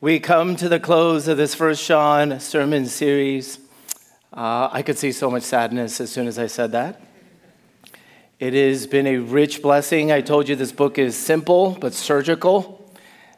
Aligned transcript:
We 0.00 0.20
come 0.20 0.54
to 0.58 0.68
the 0.68 0.78
close 0.78 1.26
of 1.26 1.38
this 1.38 1.56
First 1.56 1.84
John 1.84 2.38
sermon 2.38 2.86
series. 2.86 3.58
Uh, 4.32 4.68
I 4.70 4.82
could 4.82 4.96
see 4.96 5.10
so 5.10 5.28
much 5.28 5.42
sadness 5.42 6.00
as 6.00 6.08
soon 6.08 6.28
as 6.28 6.38
I 6.38 6.46
said 6.46 6.70
that. 6.70 7.02
It 8.38 8.54
has 8.54 8.86
been 8.86 9.08
a 9.08 9.16
rich 9.16 9.60
blessing. 9.60 10.12
I 10.12 10.20
told 10.20 10.48
you 10.48 10.54
this 10.54 10.70
book 10.70 10.98
is 10.98 11.16
simple 11.16 11.76
but 11.80 11.94
surgical. 11.94 12.94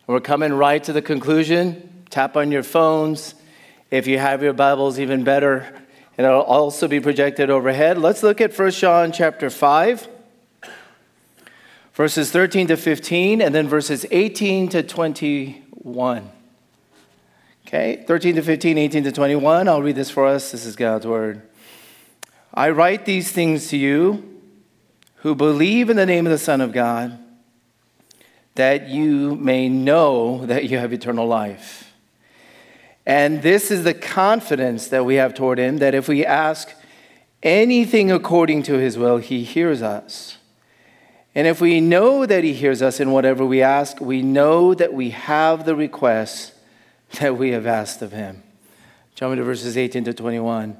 We're 0.06 0.20
coming 0.20 0.52
right 0.52 0.84
to 0.84 0.92
the 0.92 1.00
conclusion. 1.00 2.04
Tap 2.10 2.36
on 2.36 2.52
your 2.52 2.62
phones. 2.62 3.34
If 3.90 4.06
you 4.06 4.18
have 4.18 4.42
your 4.42 4.52
Bibles, 4.52 5.00
even 5.00 5.24
better. 5.24 5.60
And 6.18 6.26
it'll 6.26 6.42
also 6.42 6.86
be 6.88 7.00
projected 7.00 7.48
overhead. 7.48 7.96
Let's 7.96 8.22
look 8.22 8.38
at 8.42 8.52
First 8.52 8.78
John 8.78 9.12
chapter 9.12 9.48
5, 9.48 10.08
verses 11.94 12.30
13 12.30 12.66
to 12.66 12.76
15, 12.76 13.40
and 13.40 13.54
then 13.54 13.66
verses 13.66 14.04
18 14.10 14.68
to 14.68 14.82
21. 14.82 16.32
Okay, 17.66 18.04
13 18.06 18.36
to 18.36 18.42
15, 18.42 18.78
18 18.78 19.04
to 19.04 19.12
21. 19.12 19.68
I'll 19.68 19.82
read 19.82 19.96
this 19.96 20.10
for 20.10 20.26
us. 20.26 20.50
This 20.50 20.66
is 20.66 20.76
God's 20.76 21.06
word. 21.06 21.42
I 22.52 22.70
write 22.70 23.04
these 23.04 23.30
things 23.30 23.68
to 23.68 23.76
you 23.76 24.40
who 25.16 25.34
believe 25.34 25.90
in 25.90 25.96
the 25.96 26.06
name 26.06 26.26
of 26.26 26.32
the 26.32 26.38
Son 26.38 26.60
of 26.60 26.72
God, 26.72 27.18
that 28.54 28.88
you 28.88 29.36
may 29.36 29.68
know 29.68 30.44
that 30.46 30.68
you 30.68 30.78
have 30.78 30.92
eternal 30.92 31.26
life. 31.26 31.92
And 33.06 33.42
this 33.42 33.70
is 33.70 33.84
the 33.84 33.94
confidence 33.94 34.88
that 34.88 35.04
we 35.04 35.16
have 35.16 35.34
toward 35.34 35.58
Him 35.58 35.78
that 35.78 35.94
if 35.94 36.08
we 36.08 36.24
ask 36.24 36.74
anything 37.42 38.10
according 38.10 38.62
to 38.64 38.74
His 38.74 38.98
will, 38.98 39.18
He 39.18 39.44
hears 39.44 39.82
us. 39.82 40.38
And 41.34 41.46
if 41.46 41.60
we 41.60 41.80
know 41.80 42.26
that 42.26 42.42
He 42.42 42.52
hears 42.52 42.82
us 42.82 42.98
in 42.98 43.12
whatever 43.12 43.44
we 43.44 43.62
ask, 43.62 44.00
we 44.00 44.22
know 44.22 44.74
that 44.74 44.92
we 44.92 45.10
have 45.10 45.64
the 45.64 45.76
requests 45.76 46.52
that 47.20 47.36
we 47.36 47.50
have 47.50 47.66
asked 47.66 48.02
of 48.02 48.12
him. 48.12 48.42
Jump 49.14 49.32
into 49.32 49.44
verses 49.44 49.76
18 49.76 50.04
to 50.04 50.14
21. 50.14 50.76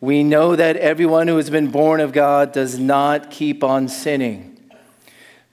We 0.00 0.24
know 0.24 0.56
that 0.56 0.76
everyone 0.76 1.28
who 1.28 1.36
has 1.36 1.50
been 1.50 1.70
born 1.70 2.00
of 2.00 2.12
God 2.12 2.52
does 2.52 2.78
not 2.78 3.30
keep 3.30 3.62
on 3.62 3.88
sinning, 3.88 4.58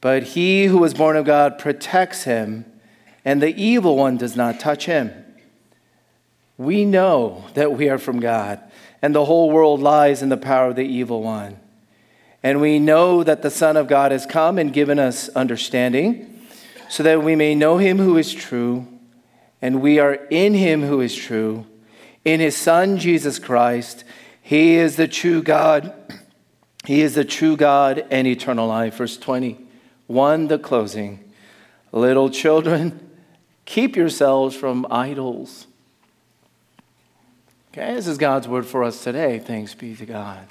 but 0.01 0.23
he 0.23 0.65
who 0.65 0.77
was 0.77 0.93
born 0.93 1.17
of 1.17 1.25
God 1.25 1.59
protects 1.59 2.23
him, 2.23 2.65
and 3.23 3.41
the 3.41 3.55
evil 3.61 3.95
one 3.95 4.17
does 4.17 4.35
not 4.35 4.59
touch 4.59 4.85
him. 4.85 5.11
We 6.57 6.83
know 6.83 7.45
that 7.53 7.73
we 7.73 7.89
are 7.89 7.99
from 7.99 8.19
God, 8.19 8.59
and 9.01 9.13
the 9.13 9.25
whole 9.25 9.51
world 9.51 9.81
lies 9.81 10.21
in 10.21 10.29
the 10.29 10.37
power 10.37 10.69
of 10.69 10.75
the 10.75 10.81
evil 10.81 11.21
one. 11.21 11.59
And 12.41 12.61
we 12.61 12.79
know 12.79 13.23
that 13.23 13.41
the 13.41 13.51
Son 13.51 13.77
of 13.77 13.87
God 13.87 14.11
has 14.11 14.25
come 14.25 14.57
and 14.57 14.73
given 14.73 14.97
us 14.97 15.29
understanding, 15.29 16.41
so 16.89 17.03
that 17.03 17.23
we 17.23 17.35
may 17.35 17.53
know 17.53 17.77
him 17.77 17.99
who 17.99 18.17
is 18.17 18.33
true 18.33 18.87
and 19.61 19.81
we 19.81 19.99
are 19.99 20.13
in 20.29 20.53
him 20.53 20.83
who 20.83 21.01
is 21.01 21.15
true, 21.15 21.65
in 22.23 22.39
his 22.39 22.55
Son, 22.55 22.97
Jesus 22.97 23.39
Christ. 23.39 24.03
He 24.41 24.75
is 24.75 24.95
the 24.95 25.07
true 25.07 25.41
God. 25.41 25.93
He 26.85 27.01
is 27.01 27.15
the 27.15 27.25
true 27.25 27.55
God 27.57 28.05
and 28.09 28.27
eternal 28.27 28.67
life. 28.67 28.95
Verse 28.95 29.17
21, 29.17 30.47
the 30.47 30.59
closing. 30.59 31.23
Little 31.91 32.29
children, 32.29 33.11
keep 33.65 33.95
yourselves 33.95 34.55
from 34.55 34.85
idols. 34.89 35.67
Okay, 37.71 37.93
this 37.93 38.07
is 38.07 38.17
God's 38.17 38.47
word 38.47 38.65
for 38.65 38.83
us 38.83 39.03
today. 39.03 39.39
Thanks 39.39 39.73
be 39.73 39.95
to 39.95 40.05
God. 40.05 40.47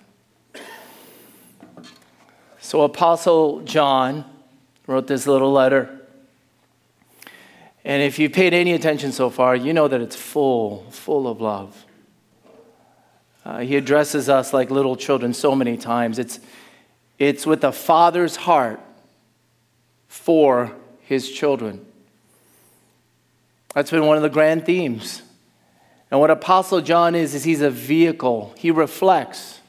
So, 2.60 2.82
Apostle 2.82 3.62
John 3.62 4.24
wrote 4.86 5.06
this 5.06 5.26
little 5.26 5.52
letter 5.52 5.97
and 7.88 8.02
if 8.02 8.18
you've 8.18 8.34
paid 8.34 8.52
any 8.52 8.74
attention 8.74 9.12
so 9.12 9.30
far, 9.30 9.56
you 9.56 9.72
know 9.72 9.88
that 9.88 10.02
it's 10.02 10.14
full, 10.14 10.84
full 10.90 11.26
of 11.26 11.40
love. 11.40 11.86
Uh, 13.46 13.60
he 13.60 13.76
addresses 13.76 14.28
us 14.28 14.52
like 14.52 14.70
little 14.70 14.94
children 14.94 15.32
so 15.32 15.54
many 15.54 15.78
times. 15.78 16.18
It's, 16.18 16.38
it's 17.18 17.46
with 17.46 17.64
a 17.64 17.72
father's 17.72 18.36
heart 18.36 18.78
for 20.06 20.70
his 21.00 21.30
children. 21.32 21.86
That's 23.72 23.90
been 23.90 24.04
one 24.04 24.18
of 24.18 24.22
the 24.22 24.28
grand 24.28 24.66
themes. 24.66 25.22
And 26.10 26.20
what 26.20 26.30
Apostle 26.30 26.82
John 26.82 27.14
is, 27.14 27.34
is 27.34 27.44
he's 27.44 27.62
a 27.62 27.70
vehicle. 27.70 28.52
He 28.58 28.70
reflects 28.70 29.60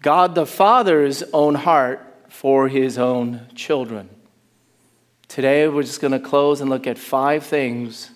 God 0.00 0.34
the 0.34 0.46
Father's 0.46 1.22
own 1.34 1.56
heart 1.56 2.00
for 2.30 2.68
his 2.68 2.96
own 2.96 3.48
children. 3.54 4.08
Today, 5.32 5.66
we're 5.66 5.82
just 5.82 6.02
going 6.02 6.12
to 6.12 6.20
close 6.20 6.60
and 6.60 6.68
look 6.68 6.86
at 6.86 6.98
five 6.98 7.42
things 7.46 8.10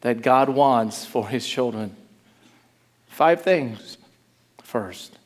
that 0.00 0.20
God 0.20 0.48
wants 0.48 1.04
for 1.04 1.28
his 1.28 1.46
children. 1.46 1.94
Five 3.06 3.42
things. 3.42 3.98
First, 4.60 5.16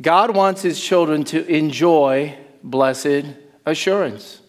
God 0.00 0.36
wants 0.36 0.62
his 0.62 0.80
children 0.80 1.24
to 1.24 1.44
enjoy 1.48 2.38
blessed 2.62 3.24
assurance. 3.66 4.40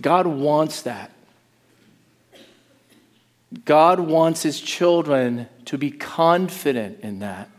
God 0.00 0.26
wants 0.26 0.80
that. 0.80 1.10
God 3.66 4.00
wants 4.00 4.42
his 4.42 4.58
children 4.58 5.50
to 5.66 5.76
be 5.76 5.90
confident 5.90 7.00
in 7.02 7.18
that. 7.18 7.50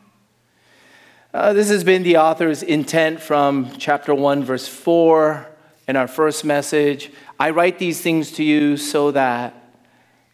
Uh, 1.32 1.54
this 1.54 1.70
has 1.70 1.84
been 1.84 2.02
the 2.02 2.18
author's 2.18 2.64
intent 2.64 3.22
from 3.22 3.70
chapter 3.78 4.16
1, 4.16 4.44
verse 4.44 4.68
4 4.68 5.48
in 5.88 5.96
our 5.96 6.08
first 6.08 6.44
message. 6.44 7.12
I 7.40 7.52
write 7.52 7.78
these 7.78 8.02
things 8.02 8.32
to 8.32 8.44
you 8.44 8.78
so 8.78 9.12
that 9.12 9.54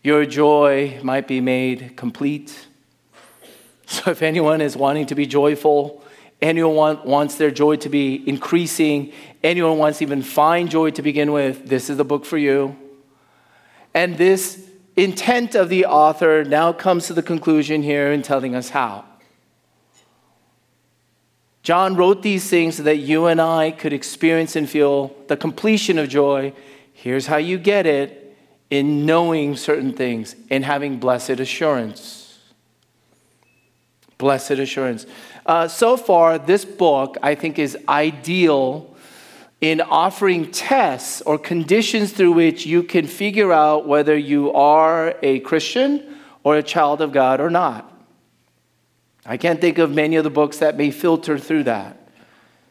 your 0.03 0.25
joy 0.25 0.97
might 1.03 1.28
be 1.28 1.41
made 1.41 1.97
complete. 1.97 2.67
So, 3.88 4.09
if 4.09 4.22
anyone 4.22 4.61
is 4.61 4.78
wanting 4.78 5.07
to 5.07 5.16
be 5.16 5.25
joyful, 5.25 6.01
anyone 6.41 6.75
want, 6.75 7.05
wants 7.05 7.35
their 7.35 7.51
joy 7.51 7.75
to 7.75 7.89
be 7.89 8.28
increasing, 8.28 9.11
anyone 9.44 9.78
wants 9.78 10.01
even 10.01 10.22
find 10.22 10.72
joy 10.72 10.91
to 10.91 11.01
begin 11.01 11.34
with, 11.34 11.67
this 11.67 11.89
is 11.89 11.97
the 11.97 12.05
book 12.05 12.23
for 12.23 12.38
you. 12.38 12.73
And 13.94 14.17
this 14.17 14.66
intent 14.95 15.55
of 15.55 15.67
the 15.67 15.88
author 15.88 16.45
now 16.45 16.72
comes 16.72 17.07
to 17.07 17.13
the 17.13 17.22
conclusion 17.22 17.84
here 17.84 18.13
in 18.13 18.22
telling 18.22 18.55
us 18.55 18.69
how. 18.69 19.03
John 21.65 21.95
wrote 21.95 22.21
these 22.21 22.47
things 22.47 22.75
so 22.75 22.83
that 22.83 22.97
you 22.97 23.25
and 23.25 23.41
I 23.41 23.71
could 23.71 23.91
experience 23.91 24.55
and 24.55 24.69
feel 24.69 25.15
the 25.25 25.35
completion 25.35 25.97
of 25.97 26.07
joy. 26.07 26.53
Here's 26.93 27.25
how 27.25 27.37
you 27.37 27.57
get 27.57 27.87
it 27.87 28.37
in 28.69 29.07
knowing 29.07 29.55
certain 29.55 29.91
things 29.91 30.35
and 30.51 30.63
having 30.63 30.99
blessed 30.99 31.39
assurance. 31.39 32.37
Blessed 34.19 34.51
assurance. 34.51 35.07
Uh, 35.43 35.67
so 35.67 35.97
far, 35.97 36.37
this 36.37 36.63
book, 36.63 37.17
I 37.23 37.33
think, 37.33 37.57
is 37.57 37.75
ideal 37.89 38.95
in 39.59 39.81
offering 39.81 40.51
tests 40.51 41.21
or 41.21 41.39
conditions 41.39 42.13
through 42.13 42.33
which 42.33 42.67
you 42.67 42.83
can 42.83 43.07
figure 43.07 43.51
out 43.51 43.87
whether 43.87 44.15
you 44.15 44.53
are 44.53 45.15
a 45.23 45.39
Christian 45.39 46.15
or 46.43 46.57
a 46.57 46.63
child 46.63 47.01
of 47.01 47.11
God 47.11 47.41
or 47.41 47.49
not. 47.49 47.91
I 49.25 49.37
can't 49.37 49.59
think 49.59 49.77
of 49.77 49.91
many 49.91 50.17
of 50.17 50.23
the 50.23 50.29
books 50.29 50.59
that 50.59 50.77
may 50.77 50.91
filter 50.91 51.39
through 51.39 51.63
that. 51.63 51.97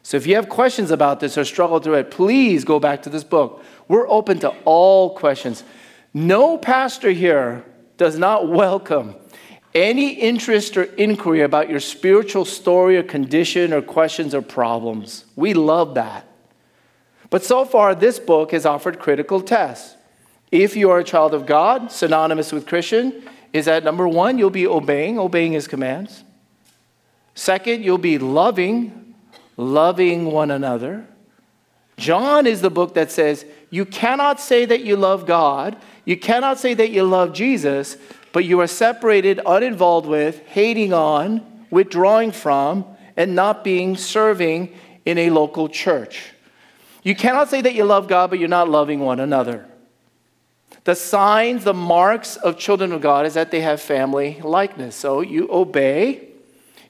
So 0.03 0.17
if 0.17 0.27
you 0.27 0.35
have 0.35 0.49
questions 0.49 0.91
about 0.91 1.19
this 1.19 1.37
or 1.37 1.43
struggle 1.43 1.79
through 1.79 1.95
it, 1.95 2.11
please 2.11 2.63
go 2.63 2.79
back 2.79 3.03
to 3.03 3.09
this 3.09 3.23
book. 3.23 3.63
We're 3.87 4.07
open 4.07 4.39
to 4.39 4.49
all 4.63 5.15
questions. 5.15 5.63
No 6.13 6.57
pastor 6.57 7.11
here 7.11 7.65
does 7.97 8.17
not 8.17 8.47
welcome 8.47 9.15
any 9.73 10.13
interest 10.13 10.77
or 10.77 10.83
inquiry 10.83 11.41
about 11.41 11.69
your 11.69 11.79
spiritual 11.79 12.45
story 12.45 12.97
or 12.97 13.03
condition 13.03 13.73
or 13.73 13.81
questions 13.81 14.33
or 14.33 14.41
problems. 14.41 15.25
We 15.35 15.53
love 15.53 15.95
that. 15.95 16.27
But 17.29 17.43
so 17.43 17.65
far, 17.65 17.95
this 17.95 18.19
book 18.19 18.51
has 18.51 18.65
offered 18.65 18.99
critical 18.99 19.41
tests. 19.41 19.95
If 20.51 20.75
you 20.75 20.91
are 20.91 20.99
a 20.99 21.03
child 21.03 21.33
of 21.33 21.45
God, 21.45 21.91
synonymous 21.91 22.51
with 22.51 22.67
Christian, 22.67 23.23
is 23.51 23.65
that 23.65 23.83
number 23.83 24.07
one, 24.07 24.37
you'll 24.37 24.49
be 24.51 24.67
obeying, 24.67 25.17
obeying 25.17 25.53
his 25.53 25.67
commands. 25.67 26.23
Second, 27.35 27.83
you'll 27.83 27.97
be 27.97 28.17
loving, 28.17 29.13
loving 29.57 30.25
one 30.25 30.49
another. 30.49 31.05
John 31.97 32.47
is 32.47 32.61
the 32.61 32.69
book 32.69 32.95
that 32.95 33.11
says 33.11 33.45
you 33.69 33.85
cannot 33.85 34.39
say 34.39 34.65
that 34.65 34.83
you 34.83 34.95
love 34.95 35.25
God, 35.25 35.77
you 36.05 36.17
cannot 36.17 36.59
say 36.59 36.73
that 36.73 36.91
you 36.91 37.03
love 37.03 37.33
Jesus, 37.33 37.97
but 38.31 38.45
you 38.45 38.59
are 38.61 38.67
separated, 38.67 39.39
uninvolved 39.45 40.07
with, 40.07 40.39
hating 40.47 40.93
on, 40.93 41.45
withdrawing 41.69 42.31
from, 42.31 42.85
and 43.17 43.35
not 43.35 43.63
being 43.63 43.95
serving 43.95 44.73
in 45.05 45.17
a 45.17 45.29
local 45.29 45.69
church. 45.69 46.31
You 47.03 47.15
cannot 47.15 47.49
say 47.49 47.61
that 47.61 47.75
you 47.75 47.85
love 47.85 48.07
God, 48.07 48.29
but 48.29 48.39
you're 48.39 48.49
not 48.49 48.69
loving 48.69 48.99
one 48.99 49.19
another. 49.19 49.67
The 50.85 50.95
signs, 50.95 51.63
the 51.63 51.73
marks 51.73 52.35
of 52.35 52.57
children 52.57 52.91
of 52.91 53.01
God 53.01 53.25
is 53.25 53.33
that 53.33 53.51
they 53.51 53.61
have 53.61 53.81
family 53.81 54.39
likeness. 54.43 54.95
So 54.95 55.21
you 55.21 55.47
obey, 55.51 56.29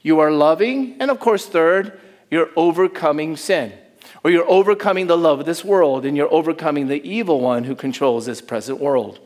you 0.05 0.19
are 0.19 0.29
loving, 0.29 0.95
and 0.99 1.09
of 1.09 1.19
course, 1.19 1.47
third, 1.47 1.99
you're 2.29 2.51
overcoming 2.55 3.35
sin. 3.35 3.73
or 4.23 4.31
you're 4.31 4.49
overcoming 4.49 5.07
the 5.07 5.17
love 5.17 5.39
of 5.39 5.45
this 5.45 5.63
world, 5.63 6.05
and 6.05 6.15
you're 6.17 6.33
overcoming 6.33 6.87
the 6.87 7.07
evil 7.07 7.39
one 7.39 7.63
who 7.63 7.75
controls 7.75 8.25
this 8.25 8.41
present 8.41 8.79
world. 8.79 9.19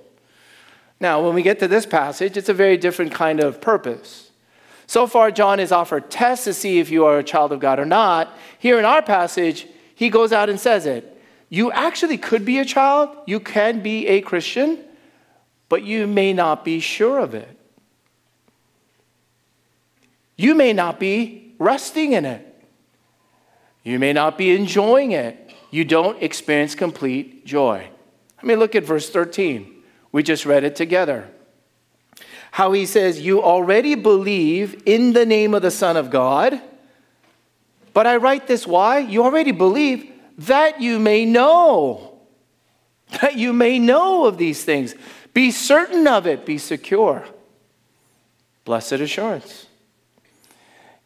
Now, 1.00 1.22
when 1.22 1.36
we 1.36 1.42
get 1.42 1.60
to 1.60 1.68
this 1.68 1.86
passage, 1.86 2.36
it's 2.36 2.50
a 2.50 2.54
very 2.54 2.78
different 2.78 3.14
kind 3.14 3.40
of 3.40 3.62
purpose. 3.62 4.32
So 4.88 5.08
far, 5.08 5.32
John 5.32 5.60
has 5.60 5.72
offered 5.72 6.10
tests 6.10 6.46
to 6.46 6.54
see 6.54 6.80
if 6.80 6.90
you 6.90 7.06
are 7.06 7.20
a 7.20 7.24
child 7.24 7.52
of 7.52 7.60
God 7.60 7.80
or 7.80 7.86
not. 7.86 8.34
Here 8.58 8.80
in 8.80 8.86
our 8.86 9.02
passage, 9.02 9.68
he 9.96 10.10
goes 10.10 10.32
out 10.32 10.50
and 10.50 10.60
says 10.60 10.86
it. 10.86 11.22
You 11.50 11.72
actually 11.72 12.18
could 12.18 12.46
be 12.46 12.60
a 12.60 12.66
child, 12.66 13.10
you 13.26 13.40
can 13.42 13.82
be 13.82 14.08
a 14.08 14.22
Christian, 14.22 14.80
but 15.68 15.84
you 15.84 16.08
may 16.08 16.32
not 16.32 16.64
be 16.64 16.80
sure 16.80 17.20
of 17.20 17.34
it. 17.36 17.59
You 20.40 20.56
may 20.56 20.72
not 20.72 21.02
be 21.02 21.54
resting 21.60 22.14
in 22.14 22.24
it. 22.24 22.46
You 23.84 24.00
may 24.00 24.14
not 24.14 24.38
be 24.38 24.56
enjoying 24.56 25.12
it. 25.12 25.54
You 25.70 25.84
don't 25.84 26.24
experience 26.24 26.76
complete 26.76 27.46
joy. 27.46 27.90
I 28.42 28.46
mean, 28.46 28.58
look 28.58 28.74
at 28.74 28.86
verse 28.86 29.10
13. 29.10 29.84
We 30.14 30.24
just 30.24 30.46
read 30.46 30.64
it 30.64 30.78
together. 30.78 31.28
How 32.52 32.72
he 32.72 32.86
says, 32.86 33.20
You 33.20 33.44
already 33.44 33.96
believe 33.96 34.82
in 34.86 35.12
the 35.12 35.26
name 35.26 35.54
of 35.54 35.62
the 35.62 35.72
Son 35.72 35.98
of 35.98 36.10
God. 36.10 36.62
But 37.92 38.08
I 38.08 38.16
write 38.16 38.48
this 38.48 38.66
why? 38.66 39.00
You 39.00 39.26
already 39.26 39.52
believe 39.52 40.10
that 40.38 40.80
you 40.80 41.00
may 41.00 41.26
know. 41.26 42.22
That 43.22 43.36
you 43.36 43.52
may 43.52 43.78
know 43.78 44.26
of 44.26 44.38
these 44.38 44.64
things. 44.64 44.96
Be 45.34 45.52
certain 45.52 46.08
of 46.08 46.26
it, 46.26 46.46
be 46.46 46.58
secure. 46.58 47.26
Blessed 48.64 48.94
assurance. 48.94 49.66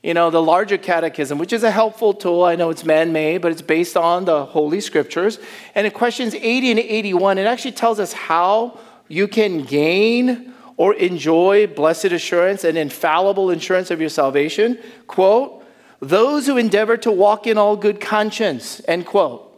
You 0.03 0.13
know, 0.13 0.29
the 0.29 0.41
larger 0.41 0.77
catechism, 0.77 1.37
which 1.37 1.53
is 1.53 1.63
a 1.63 1.71
helpful 1.71 2.13
tool, 2.13 2.43
I 2.43 2.55
know 2.55 2.69
it's 2.69 2.83
man 2.83 3.13
made, 3.13 3.41
but 3.41 3.53
it's 3.53 3.61
based 3.61 3.95
on 3.95 4.25
the 4.25 4.45
Holy 4.45 4.81
Scriptures. 4.81 5.39
And 5.75 5.87
in 5.87 5.93
questions 5.93 6.35
80 6.35 6.71
and 6.71 6.79
81, 6.81 7.37
it 7.37 7.47
actually 7.47 7.71
tells 7.71 8.01
us 8.01 8.11
how 8.11 8.77
you 9.07 9.29
can 9.29 9.63
gain 9.63 10.53
or 10.75 10.93
enjoy 10.95 11.67
blessed 11.67 12.05
assurance 12.05 12.65
and 12.65 12.77
infallible 12.77 13.49
insurance 13.49 13.91
of 13.91 14.01
your 14.01 14.09
salvation. 14.09 14.77
Quote, 15.07 15.63
those 16.01 16.47
who 16.47 16.57
endeavor 16.57 16.97
to 16.97 17.11
walk 17.11 17.47
in 17.47 17.57
all 17.57 17.77
good 17.77 18.01
conscience, 18.01 18.81
end 18.89 19.05
quote. 19.05 19.49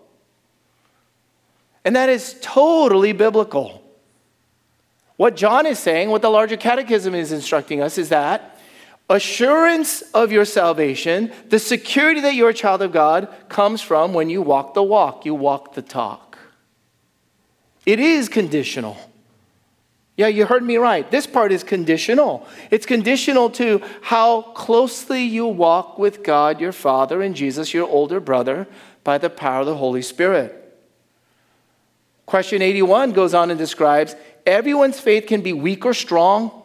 And 1.83 1.95
that 1.95 2.09
is 2.09 2.35
totally 2.41 3.13
biblical. 3.13 3.81
What 5.17 5.35
John 5.35 5.65
is 5.65 5.79
saying, 5.79 6.09
what 6.09 6.21
the 6.21 6.29
larger 6.29 6.57
catechism 6.57 7.15
is 7.15 7.31
instructing 7.31 7.81
us, 7.81 7.97
is 7.97 8.09
that 8.09 8.54
assurance 9.09 10.01
of 10.13 10.31
your 10.31 10.45
salvation, 10.45 11.31
the 11.49 11.59
security 11.59 12.21
that 12.21 12.35
you're 12.35 12.49
a 12.49 12.53
child 12.53 12.81
of 12.81 12.91
God, 12.91 13.33
comes 13.49 13.81
from 13.81 14.13
when 14.13 14.29
you 14.29 14.41
walk 14.41 14.73
the 14.73 14.83
walk, 14.83 15.25
you 15.25 15.35
walk 15.35 15.73
the 15.73 15.81
talk. 15.81 16.37
It 17.85 17.99
is 17.99 18.29
conditional. 18.29 18.97
Yeah, 20.17 20.27
you 20.27 20.45
heard 20.45 20.63
me 20.63 20.77
right. 20.77 21.09
This 21.11 21.27
part 21.27 21.51
is 21.51 21.63
conditional. 21.63 22.47
It's 22.71 22.85
conditional 22.85 23.49
to 23.51 23.81
how 24.01 24.41
closely 24.41 25.23
you 25.23 25.45
walk 25.45 25.99
with 25.99 26.23
God, 26.23 26.61
your 26.61 26.71
Father, 26.71 27.21
and 27.21 27.35
Jesus, 27.35 27.73
your 27.73 27.87
older 27.87 28.19
brother, 28.19 28.65
by 29.03 29.17
the 29.17 29.29
power 29.29 29.59
of 29.59 29.65
the 29.65 29.75
Holy 29.75 30.01
Spirit. 30.01 30.61
Question 32.25 32.61
81 32.61 33.11
goes 33.11 33.33
on 33.33 33.51
and 33.51 33.59
describes 33.59 34.15
everyone's 34.45 34.99
faith 34.99 35.27
can 35.27 35.41
be 35.41 35.53
weak 35.53 35.85
or 35.85 35.93
strong, 35.93 36.63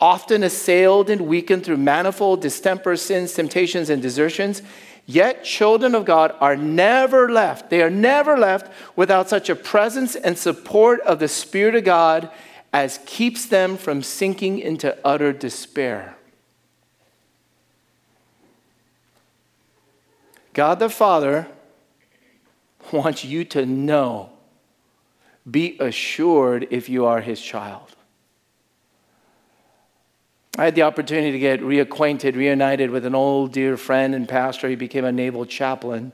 often 0.00 0.42
assailed 0.42 1.08
and 1.08 1.22
weakened 1.22 1.64
through 1.64 1.78
manifold 1.78 2.42
distemper, 2.42 2.96
sins, 2.96 3.32
temptations, 3.32 3.88
and 3.90 4.02
desertions. 4.02 4.62
Yet, 5.06 5.44
children 5.44 5.94
of 5.94 6.04
God 6.04 6.34
are 6.40 6.56
never 6.56 7.30
left. 7.30 7.70
They 7.70 7.80
are 7.80 7.90
never 7.90 8.36
left 8.36 8.72
without 8.96 9.28
such 9.28 9.48
a 9.48 9.56
presence 9.56 10.16
and 10.16 10.36
support 10.36 11.00
of 11.00 11.20
the 11.20 11.28
Spirit 11.28 11.76
of 11.76 11.84
God 11.84 12.30
as 12.72 13.00
keeps 13.06 13.46
them 13.46 13.76
from 13.76 14.02
sinking 14.02 14.58
into 14.58 14.96
utter 15.04 15.32
despair. 15.32 16.16
God 20.52 20.78
the 20.78 20.90
Father 20.90 21.48
wants 22.92 23.24
you 23.24 23.44
to 23.44 23.64
know, 23.64 24.30
be 25.50 25.76
assured 25.80 26.66
if 26.70 26.88
you 26.88 27.06
are 27.06 27.20
his 27.20 27.40
child. 27.40 27.95
I 30.58 30.64
had 30.64 30.74
the 30.74 30.82
opportunity 30.82 31.32
to 31.32 31.38
get 31.38 31.60
reacquainted, 31.60 32.34
reunited 32.34 32.90
with 32.90 33.04
an 33.04 33.14
old 33.14 33.52
dear 33.52 33.76
friend 33.76 34.14
and 34.14 34.26
pastor. 34.26 34.70
He 34.70 34.74
became 34.74 35.04
a 35.04 35.12
naval 35.12 35.44
chaplain. 35.44 36.12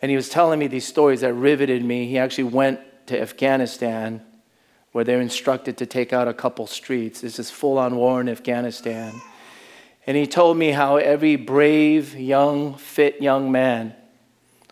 And 0.00 0.08
he 0.08 0.16
was 0.16 0.28
telling 0.28 0.60
me 0.60 0.68
these 0.68 0.86
stories 0.86 1.22
that 1.22 1.34
riveted 1.34 1.84
me. 1.84 2.06
He 2.06 2.16
actually 2.16 2.44
went 2.44 2.80
to 3.08 3.20
Afghanistan 3.20 4.22
where 4.92 5.02
they're 5.02 5.20
instructed 5.20 5.76
to 5.78 5.86
take 5.86 6.12
out 6.12 6.28
a 6.28 6.32
couple 6.32 6.66
streets. 6.68 7.20
This 7.20 7.40
is 7.40 7.50
full 7.50 7.76
on 7.76 7.96
war 7.96 8.20
in 8.20 8.28
Afghanistan. 8.28 9.20
And 10.06 10.16
he 10.16 10.26
told 10.26 10.56
me 10.56 10.70
how 10.70 10.96
every 10.96 11.34
brave, 11.34 12.14
young, 12.14 12.74
fit 12.74 13.20
young 13.20 13.50
man 13.50 13.94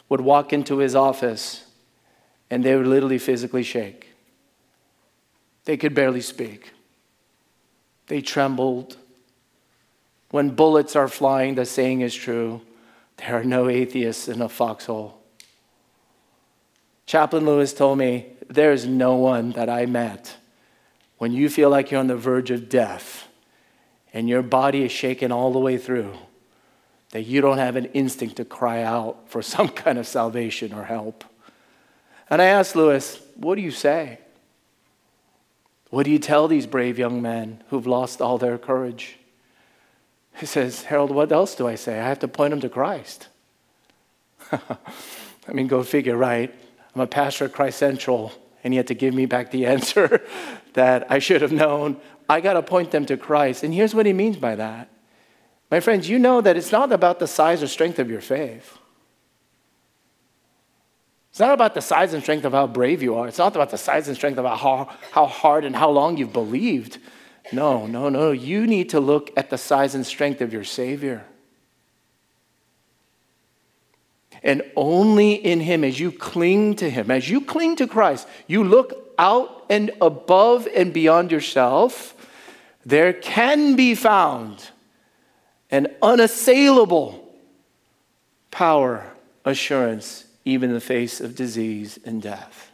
would 0.08 0.20
walk 0.20 0.52
into 0.52 0.78
his 0.78 0.94
office 0.94 1.66
and 2.48 2.64
they 2.64 2.76
would 2.76 2.86
literally 2.86 3.18
physically 3.18 3.64
shake. 3.64 4.08
They 5.64 5.76
could 5.76 5.94
barely 5.94 6.20
speak. 6.20 6.72
They 8.08 8.20
trembled. 8.20 8.96
When 10.31 10.50
bullets 10.50 10.96
are 10.96 11.08
flying, 11.08 11.55
the 11.55 11.64
saying 11.64 12.00
is 12.00 12.14
true 12.14 12.62
there 13.19 13.34
are 13.34 13.44
no 13.44 13.69
atheists 13.69 14.28
in 14.28 14.40
a 14.40 14.49
foxhole. 14.49 15.20
Chaplain 17.06 17.46
Lewis 17.46 17.72
told 17.72 17.99
me 17.99 18.26
there's 18.49 18.87
no 18.87 19.16
one 19.16 19.52
that 19.52 19.69
I 19.69 19.87
met 19.87 20.37
when 21.19 21.32
you 21.32 21.49
feel 21.49 21.69
like 21.69 21.90
you're 21.90 22.00
on 22.00 22.06
the 22.06 22.16
verge 22.16 22.50
of 22.50 22.69
death 22.69 23.28
and 24.12 24.28
your 24.28 24.43
body 24.43 24.84
is 24.84 24.93
shaken 24.93 25.32
all 25.32 25.52
the 25.52 25.58
way 25.58 25.78
through 25.78 26.14
that 27.10 27.22
you 27.22 27.40
don't 27.40 27.58
have 27.58 27.76
an 27.76 27.87
instinct 27.87 28.37
to 28.37 28.44
cry 28.44 28.82
out 28.82 29.28
for 29.28 29.43
some 29.55 29.69
kind 29.69 29.99
of 29.99 30.06
salvation 30.06 30.72
or 30.72 30.84
help. 30.84 31.25
And 32.31 32.43
I 32.43 32.46
asked 32.46 32.76
Lewis, 32.76 33.20
What 33.37 33.56
do 33.56 33.62
you 33.62 33.70
say? 33.70 34.19
What 35.90 36.05
do 36.05 36.11
you 36.11 36.19
tell 36.19 36.49
these 36.49 36.67
brave 36.67 36.99
young 36.99 37.23
men 37.23 37.62
who've 37.69 37.87
lost 37.87 38.20
all 38.20 38.38
their 38.38 38.58
courage? 38.58 39.19
He 40.37 40.46
says, 40.46 40.85
Harold, 40.85 41.11
what 41.11 41.32
else 41.32 41.55
do 41.55 41.67
I 41.67 41.75
say? 41.75 41.99
I 41.99 42.08
have 42.08 42.20
to 42.20 42.29
point 42.29 42.50
them 42.50 42.61
to 42.61 42.69
Christ. 42.69 43.29
I 44.52 45.52
mean, 45.52 45.67
go 45.67 45.82
figure, 45.82 46.17
right? 46.17 46.55
I'm 46.94 47.00
a 47.00 47.06
pastor 47.06 47.46
at 47.46 47.52
Christ 47.52 47.79
Central, 47.79 48.32
and 48.62 48.73
he 48.73 48.76
had 48.76 48.87
to 48.88 48.94
give 48.94 49.14
me 49.14 49.26
back 49.26 49.50
the 49.50 49.67
answer 49.74 50.22
that 50.74 51.10
I 51.10 51.19
should 51.19 51.43
have 51.43 51.53
known. 51.53 51.96
I 52.29 52.41
got 52.41 52.53
to 52.55 52.62
point 52.62 52.91
them 52.91 53.06
to 53.06 53.17
Christ. 53.17 53.65
And 53.65 53.72
here's 53.72 53.94
what 53.94 54.06
he 54.06 54.12
means 54.12 54.36
by 54.36 54.55
that. 54.56 54.89
My 55.70 55.81
friends, 55.81 56.08
you 56.08 56.19
know 56.19 56.41
that 56.41 56.56
it's 56.56 56.72
not 56.72 56.93
about 56.93 57.19
the 57.19 57.27
size 57.27 57.62
or 57.62 57.67
strength 57.67 57.98
of 57.98 58.10
your 58.10 58.20
faith. 58.20 58.78
It's 61.38 61.40
not 61.40 61.54
about 61.54 61.74
the 61.74 61.80
size 61.80 62.14
and 62.14 62.20
strength 62.20 62.44
of 62.44 62.52
how 62.52 62.66
brave 62.66 63.00
you 63.00 63.14
are. 63.14 63.28
It's 63.28 63.38
not 63.38 63.54
about 63.54 63.70
the 63.70 63.78
size 63.78 64.08
and 64.08 64.16
strength 64.16 64.38
of 64.38 64.44
how, 64.44 64.88
how 65.12 65.26
hard 65.26 65.64
and 65.64 65.76
how 65.76 65.88
long 65.88 66.16
you've 66.16 66.32
believed. 66.32 66.98
No, 67.52 67.86
no, 67.86 68.08
no. 68.08 68.32
You 68.32 68.66
need 68.66 68.88
to 68.88 68.98
look 68.98 69.30
at 69.36 69.48
the 69.48 69.56
size 69.56 69.94
and 69.94 70.04
strength 70.04 70.40
of 70.40 70.52
your 70.52 70.64
Savior. 70.64 71.24
And 74.42 74.62
only 74.74 75.34
in 75.34 75.60
Him, 75.60 75.84
as 75.84 76.00
you 76.00 76.10
cling 76.10 76.74
to 76.74 76.90
Him, 76.90 77.08
as 77.08 77.30
you 77.30 77.40
cling 77.40 77.76
to 77.76 77.86
Christ, 77.86 78.26
you 78.48 78.64
look 78.64 79.14
out 79.16 79.64
and 79.70 79.92
above 80.00 80.66
and 80.74 80.92
beyond 80.92 81.30
yourself, 81.30 82.16
there 82.84 83.12
can 83.12 83.76
be 83.76 83.94
found 83.94 84.70
an 85.70 85.86
unassailable 86.02 87.32
power, 88.50 89.12
assurance, 89.44 90.24
even 90.48 90.70
in 90.70 90.74
the 90.74 90.81
face 90.81 91.20
of 91.20 91.34
disease 91.34 91.98
and 92.06 92.22
death. 92.22 92.70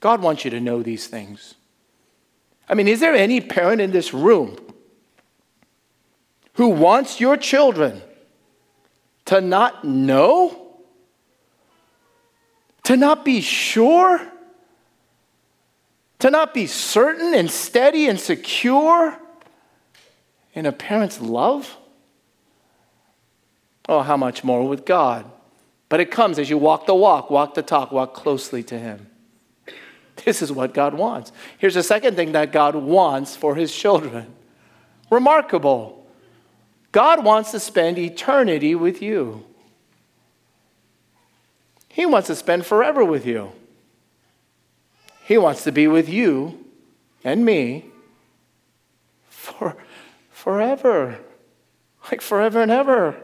God 0.00 0.20
wants 0.20 0.44
you 0.44 0.50
to 0.50 0.60
know 0.60 0.82
these 0.82 1.06
things. 1.06 1.54
I 2.68 2.74
mean, 2.74 2.88
is 2.88 3.00
there 3.00 3.14
any 3.14 3.40
parent 3.40 3.80
in 3.80 3.90
this 3.90 4.12
room 4.12 4.58
who 6.54 6.68
wants 6.68 7.20
your 7.20 7.38
children 7.38 8.02
to 9.24 9.40
not 9.40 9.82
know? 9.82 10.76
To 12.84 12.96
not 12.98 13.24
be 13.24 13.40
sure? 13.40 14.20
To 16.18 16.30
not 16.30 16.52
be 16.52 16.66
certain 16.66 17.34
and 17.34 17.50
steady 17.50 18.08
and 18.08 18.20
secure 18.20 19.18
in 20.52 20.66
a 20.66 20.72
parent's 20.72 21.18
love? 21.18 21.78
Oh, 23.88 24.02
how 24.02 24.18
much 24.18 24.44
more 24.44 24.68
with 24.68 24.84
God? 24.84 25.30
But 25.90 26.00
it 26.00 26.10
comes 26.10 26.38
as 26.38 26.48
you 26.48 26.56
walk 26.56 26.86
the 26.86 26.94
walk, 26.94 27.30
walk 27.30 27.52
the 27.52 27.62
talk, 27.62 27.92
walk 27.92 28.14
closely 28.14 28.62
to 28.62 28.78
Him. 28.78 29.08
This 30.24 30.40
is 30.40 30.52
what 30.52 30.72
God 30.72 30.94
wants. 30.94 31.32
Here's 31.58 31.74
the 31.74 31.82
second 31.82 32.14
thing 32.14 32.32
that 32.32 32.52
God 32.52 32.74
wants 32.74 33.36
for 33.36 33.56
His 33.56 33.74
children. 33.74 34.32
Remarkable. 35.10 36.06
God 36.92 37.24
wants 37.24 37.50
to 37.50 37.60
spend 37.60 37.98
eternity 37.98 38.74
with 38.74 39.02
you. 39.02 39.44
He 41.88 42.06
wants 42.06 42.28
to 42.28 42.36
spend 42.36 42.66
forever 42.66 43.04
with 43.04 43.26
you. 43.26 43.52
He 45.24 45.38
wants 45.38 45.64
to 45.64 45.72
be 45.72 45.88
with 45.88 46.08
you 46.08 46.64
and 47.24 47.44
me 47.44 47.86
for 49.28 49.76
forever. 50.30 51.18
Like 52.10 52.20
forever 52.20 52.62
and 52.62 52.70
ever. 52.70 53.16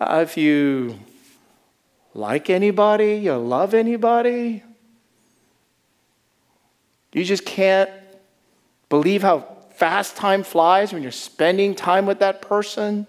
Uh, 0.00 0.20
if 0.22 0.36
you 0.36 0.96
like 2.14 2.48
anybody, 2.50 3.16
you 3.16 3.34
love 3.34 3.74
anybody, 3.74 4.62
you 7.12 7.24
just 7.24 7.44
can't 7.44 7.90
believe 8.88 9.22
how 9.22 9.40
fast 9.74 10.16
time 10.16 10.44
flies 10.44 10.92
when 10.92 11.02
you're 11.02 11.10
spending 11.10 11.74
time 11.74 12.06
with 12.06 12.20
that 12.20 12.40
person. 12.40 13.06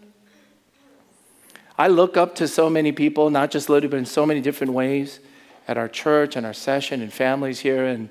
I 1.77 1.87
look 1.89 2.17
up 2.17 2.35
to 2.35 2.47
so 2.47 2.69
many 2.69 2.91
people, 2.91 3.29
not 3.29 3.51
just 3.51 3.69
literally, 3.69 3.91
but 3.91 3.97
in 3.97 4.05
so 4.05 4.25
many 4.25 4.41
different 4.41 4.73
ways 4.73 5.19
at 5.67 5.77
our 5.77 5.87
church 5.87 6.35
and 6.35 6.45
our 6.45 6.53
session 6.53 7.01
and 7.01 7.13
families 7.13 7.59
here. 7.59 7.85
And 7.85 8.09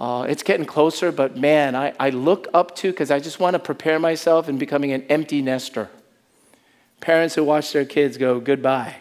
uh, 0.00 0.26
it's 0.28 0.42
getting 0.42 0.66
closer, 0.66 1.12
but 1.12 1.36
man, 1.36 1.76
I, 1.76 1.94
I 2.00 2.10
look 2.10 2.48
up 2.52 2.74
to 2.76 2.90
because 2.90 3.12
I 3.12 3.20
just 3.20 3.38
want 3.38 3.54
to 3.54 3.60
prepare 3.60 4.00
myself 4.00 4.48
in 4.48 4.58
becoming 4.58 4.90
an 4.90 5.02
empty 5.02 5.40
nester. 5.40 5.88
Parents 7.02 7.34
who 7.34 7.42
watch 7.42 7.72
their 7.72 7.84
kids 7.84 8.16
go 8.16 8.38
goodbye. 8.38 8.96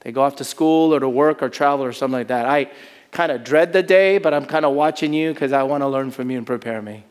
They 0.00 0.10
go 0.10 0.22
off 0.22 0.36
to 0.36 0.44
school 0.44 0.92
or 0.92 0.98
to 0.98 1.08
work 1.08 1.40
or 1.40 1.48
travel 1.48 1.84
or 1.84 1.92
something 1.92 2.18
like 2.18 2.26
that. 2.26 2.46
I 2.46 2.70
kind 3.12 3.30
of 3.30 3.44
dread 3.44 3.72
the 3.72 3.82
day, 3.82 4.18
but 4.18 4.34
I'm 4.34 4.44
kind 4.44 4.64
of 4.64 4.74
watching 4.74 5.12
you 5.12 5.32
because 5.32 5.52
I 5.52 5.62
want 5.62 5.82
to 5.82 5.88
learn 5.88 6.10
from 6.10 6.32
you 6.32 6.38
and 6.38 6.46
prepare 6.46 6.82
me. 6.82 7.04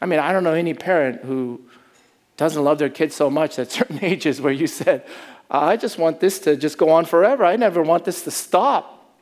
I 0.00 0.06
mean, 0.06 0.18
I 0.18 0.32
don't 0.32 0.44
know 0.44 0.54
any 0.54 0.72
parent 0.72 1.24
who 1.24 1.60
doesn't 2.38 2.64
love 2.64 2.78
their 2.78 2.88
kids 2.88 3.14
so 3.14 3.28
much 3.28 3.58
at 3.58 3.70
certain 3.78 4.02
ages 4.02 4.40
where 4.40 4.52
you 4.52 4.66
said, 4.66 5.06
I 5.50 5.76
just 5.76 5.98
want 5.98 6.20
this 6.20 6.38
to 6.40 6.56
just 6.56 6.78
go 6.78 6.88
on 6.88 7.04
forever. 7.04 7.44
I 7.44 7.56
never 7.56 7.82
want 7.82 8.06
this 8.06 8.24
to 8.24 8.30
stop. 8.30 9.14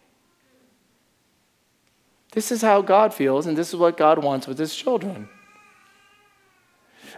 This 2.31 2.53
is 2.53 2.63
how 2.63 2.81
God 2.81 3.13
feels, 3.13 3.47
and 3.47 3.59
this 3.59 3.71
is 3.71 3.77
what 3.77 3.97
God 3.97 4.23
wants 4.23 4.47
with 4.47 4.59
his 4.59 4.73
children. 4.75 5.29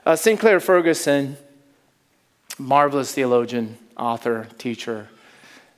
Uh, 0.07 0.15
Sinclair 0.15 0.61
Ferguson, 0.61 1.39
marvelous 2.59 3.15
theologian, 3.15 3.79
author, 3.97 4.49
teacher, 4.59 5.09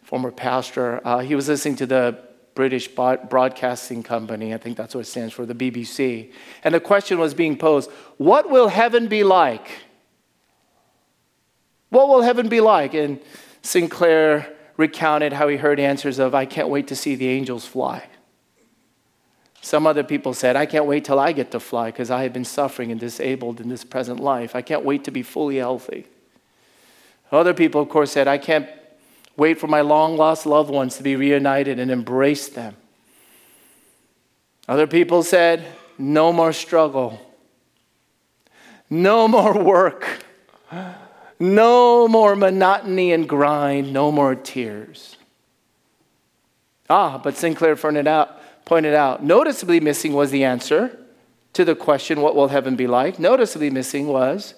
former 0.02 0.32
pastor, 0.32 1.00
uh, 1.04 1.20
he 1.20 1.36
was 1.36 1.48
listening 1.48 1.76
to 1.76 1.86
the 1.86 2.18
British 2.56 2.88
Broadcasting 2.88 4.02
Company, 4.02 4.52
I 4.52 4.56
think 4.56 4.76
that's 4.76 4.94
what 4.94 5.02
it 5.02 5.06
stands 5.06 5.32
for, 5.32 5.46
the 5.46 5.54
BBC. 5.54 6.32
And 6.64 6.74
the 6.74 6.80
question 6.80 7.18
was 7.18 7.34
being 7.34 7.56
posed 7.56 7.90
What 8.16 8.50
will 8.50 8.68
heaven 8.68 9.06
be 9.06 9.22
like? 9.22 9.68
What 11.90 12.08
will 12.08 12.22
heaven 12.22 12.48
be 12.48 12.60
like? 12.60 12.94
And 12.94 13.20
Sinclair 13.62 14.52
recounted 14.76 15.34
how 15.34 15.46
he 15.48 15.56
heard 15.56 15.78
answers 15.78 16.18
of, 16.18 16.34
I 16.34 16.46
can't 16.46 16.68
wait 16.68 16.88
to 16.88 16.96
see 16.96 17.14
the 17.14 17.28
angels 17.28 17.64
fly. 17.64 18.08
Some 19.66 19.84
other 19.84 20.04
people 20.04 20.32
said, 20.32 20.54
I 20.54 20.64
can't 20.64 20.86
wait 20.86 21.04
till 21.04 21.18
I 21.18 21.32
get 21.32 21.50
to 21.50 21.58
fly 21.58 21.90
because 21.90 22.08
I 22.08 22.22
have 22.22 22.32
been 22.32 22.44
suffering 22.44 22.92
and 22.92 23.00
disabled 23.00 23.60
in 23.60 23.68
this 23.68 23.82
present 23.82 24.20
life. 24.20 24.54
I 24.54 24.62
can't 24.62 24.84
wait 24.84 25.02
to 25.02 25.10
be 25.10 25.24
fully 25.24 25.56
healthy. 25.56 26.06
Other 27.32 27.52
people, 27.52 27.80
of 27.80 27.88
course, 27.88 28.12
said, 28.12 28.28
I 28.28 28.38
can't 28.38 28.68
wait 29.36 29.58
for 29.58 29.66
my 29.66 29.80
long 29.80 30.16
lost 30.16 30.46
loved 30.46 30.70
ones 30.70 30.96
to 30.98 31.02
be 31.02 31.16
reunited 31.16 31.80
and 31.80 31.90
embrace 31.90 32.48
them. 32.48 32.76
Other 34.68 34.86
people 34.86 35.24
said, 35.24 35.66
no 35.98 36.32
more 36.32 36.52
struggle, 36.52 37.20
no 38.88 39.26
more 39.26 39.60
work, 39.60 40.06
no 41.40 42.06
more 42.06 42.36
monotony 42.36 43.10
and 43.10 43.28
grind, 43.28 43.92
no 43.92 44.12
more 44.12 44.36
tears. 44.36 45.16
Ah, 46.88 47.18
but 47.18 47.36
Sinclair 47.36 47.76
out, 48.06 48.35
pointed 48.66 48.92
out, 48.92 49.24
noticeably 49.24 49.80
missing 49.80 50.12
was 50.12 50.30
the 50.30 50.44
answer 50.44 50.98
to 51.54 51.64
the 51.64 51.74
question, 51.74 52.20
What 52.20 52.36
will 52.36 52.48
heaven 52.48 52.76
be 52.76 52.86
like? 52.86 53.18
Noticeably 53.18 53.70
missing 53.70 54.08
was 54.08 54.52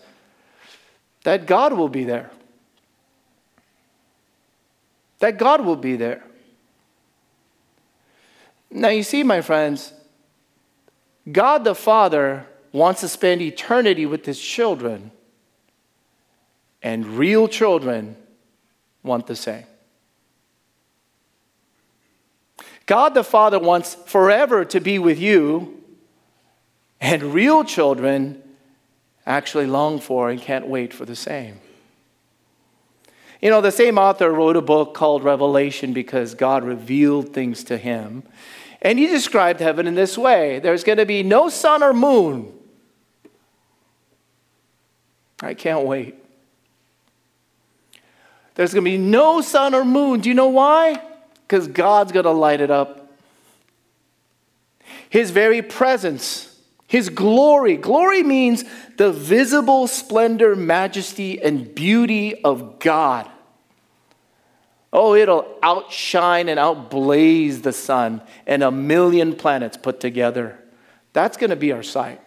that 1.23 1.47
God 1.47 1.75
will 1.75 1.89
be 1.89 2.03
there. 2.03 2.33
That 5.21 5.39
God 5.39 5.65
will 5.65 5.77
be 5.77 5.95
there. 5.95 6.25
Now, 8.71 8.89
you 8.89 9.03
see, 9.03 9.23
my 9.23 9.41
friends, 9.41 9.93
God 11.31 11.65
the 11.65 11.75
Father 11.75 12.47
wants 12.73 13.01
to 13.03 13.09
spend 13.09 13.41
eternity 13.43 14.07
with 14.07 14.27
his 14.27 14.41
children, 14.41 15.11
and 16.83 17.07
real 17.07 17.49
children 17.49 18.17
want 19.03 19.27
the 19.27 19.37
same. 19.37 19.65
God 22.89 23.13
the 23.13 23.23
Father 23.23 23.59
wants 23.59 23.95
forever 24.07 24.65
to 24.65 24.81
be 24.81 24.99
with 24.99 25.19
you, 25.19 25.85
and 27.03 27.23
real 27.23 27.63
children 27.63 28.43
actually 29.27 29.67
long 29.67 30.01
for 30.01 30.31
and 30.31 30.41
can't 30.41 30.67
wait 30.67 30.95
for 30.95 31.05
the 31.05 31.15
same. 31.15 31.61
You 33.43 33.51
know, 33.51 33.61
the 33.61 33.71
same 33.71 33.99
author 33.99 34.33
wrote 34.33 34.57
a 34.57 34.63
book 34.63 34.95
called 34.95 35.23
Revelation 35.23 35.93
because 35.93 36.35
God 36.35 36.65
revealed 36.65 37.35
things 37.35 37.63
to 37.65 37.77
him. 37.77 38.23
And 38.81 38.99
he 38.99 39.07
described 39.07 39.61
heaven 39.61 39.87
in 39.87 39.95
this 39.95 40.17
way 40.17 40.59
there's 40.59 40.83
going 40.83 40.99
to 40.99 41.07
be 41.07 41.23
no 41.23 41.51
sun 41.51 41.83
or 41.83 41.93
moon. 41.93 42.55
I 45.43 45.53
can't 45.53 45.85
wait. 45.85 46.15
There's 48.55 48.73
going 48.73 48.85
to 48.85 48.91
be 48.91 48.97
no 48.97 49.43
sun 49.43 49.75
or 49.75 49.85
moon. 49.85 50.21
Do 50.21 50.31
you 50.31 50.35
know 50.35 50.49
why? 50.49 51.03
Because 51.49 51.67
God's 51.67 52.13
going 52.13 52.25
to 52.25 52.31
light 52.31 52.61
it 52.61 52.71
up. 52.71 53.11
His 55.09 55.31
very 55.31 55.63
presence, 55.63 56.55
His 56.87 57.09
glory. 57.09 57.79
Glory 57.79 58.23
means 58.23 58.65
the 58.99 59.11
visible 59.11 59.87
splendor, 59.87 60.55
majesty, 60.55 61.41
and 61.41 61.75
beauty 61.75 62.43
of 62.43 62.79
God. 62.79 63.31
Oh, 64.93 65.15
it'll 65.15 65.57
outshine 65.63 66.51
and 66.51 66.61
outblaze 66.61 67.63
the 67.63 67.73
sun 67.73 68.21
and 68.47 68.63
a 68.63 68.71
million 68.71 69.35
planets 69.35 69.77
put 69.79 70.01
together. 70.01 70.59
That's 71.15 71.39
going 71.39 71.51
to 71.51 71.57
be 71.57 71.73
our 71.73 71.83
sight. 71.83 72.21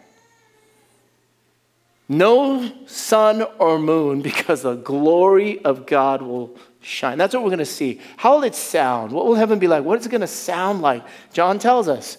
No 2.10 2.72
sun 2.88 3.44
or 3.60 3.78
moon 3.78 4.22
because 4.24 4.64
the 4.64 4.76
glory 4.76 5.64
of 5.64 5.86
God 5.86 6.24
will 6.24 6.58
shine. 6.82 7.18
That's 7.18 7.34
what 7.34 7.44
we're 7.44 7.50
going 7.50 7.60
to 7.60 7.66
see. 7.66 8.02
How 8.18 8.36
will 8.36 8.44
it 8.44 8.56
sound? 8.56 9.12
What 9.12 9.26
will 9.26 9.36
heaven 9.36 9.60
be 9.60 9.68
like? 9.68 9.84
What 9.84 10.00
is 10.00 10.06
it 10.06 10.10
going 10.10 10.22
to 10.22 10.28
sound 10.28 10.82
like? 10.82 11.04
John 11.34 11.60
tells 11.60 11.88
us 11.88 12.18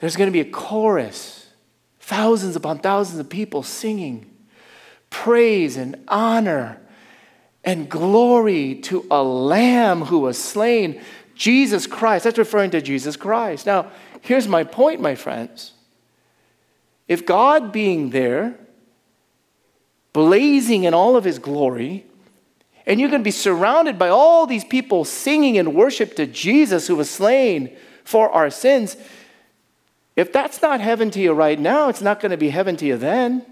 there's 0.00 0.16
going 0.16 0.28
to 0.28 0.32
be 0.32 0.40
a 0.40 0.50
chorus, 0.50 1.46
thousands 2.00 2.56
upon 2.56 2.78
thousands 2.78 3.18
of 3.20 3.28
people 3.28 3.62
singing 3.62 4.28
praise 5.12 5.76
and 5.76 6.02
honor 6.08 6.80
and 7.64 7.88
glory 7.88 8.74
to 8.74 9.06
a 9.10 9.22
lamb 9.22 10.02
who 10.02 10.18
was 10.20 10.36
slain, 10.36 11.00
Jesus 11.34 11.86
Christ. 11.86 12.24
That's 12.24 12.38
referring 12.38 12.70
to 12.72 12.80
Jesus 12.80 13.16
Christ. 13.16 13.66
Now, 13.66 13.92
here's 14.22 14.48
my 14.48 14.64
point, 14.64 15.00
my 15.00 15.14
friends. 15.14 15.74
If 17.06 17.26
God 17.26 17.70
being 17.70 18.10
there, 18.10 18.58
blazing 20.12 20.84
in 20.84 20.94
all 20.94 21.16
of 21.16 21.24
his 21.24 21.38
glory, 21.38 22.06
and 22.86 22.98
you're 22.98 23.08
going 23.08 23.20
to 23.20 23.24
be 23.24 23.30
surrounded 23.30 23.98
by 23.98 24.08
all 24.08 24.46
these 24.46 24.64
people 24.64 25.04
singing 25.04 25.56
in 25.56 25.74
worship 25.74 26.16
to 26.16 26.26
Jesus 26.26 26.86
who 26.86 26.96
was 26.96 27.08
slain 27.08 27.74
for 28.04 28.30
our 28.30 28.50
sins. 28.50 28.96
If 30.16 30.32
that's 30.32 30.60
not 30.60 30.80
heaven 30.80 31.10
to 31.12 31.20
you 31.20 31.32
right 31.32 31.58
now, 31.58 31.88
it's 31.88 32.02
not 32.02 32.20
going 32.20 32.30
to 32.30 32.36
be 32.36 32.50
heaven 32.50 32.76
to 32.76 32.86
you 32.86 32.96
then. 32.96 33.46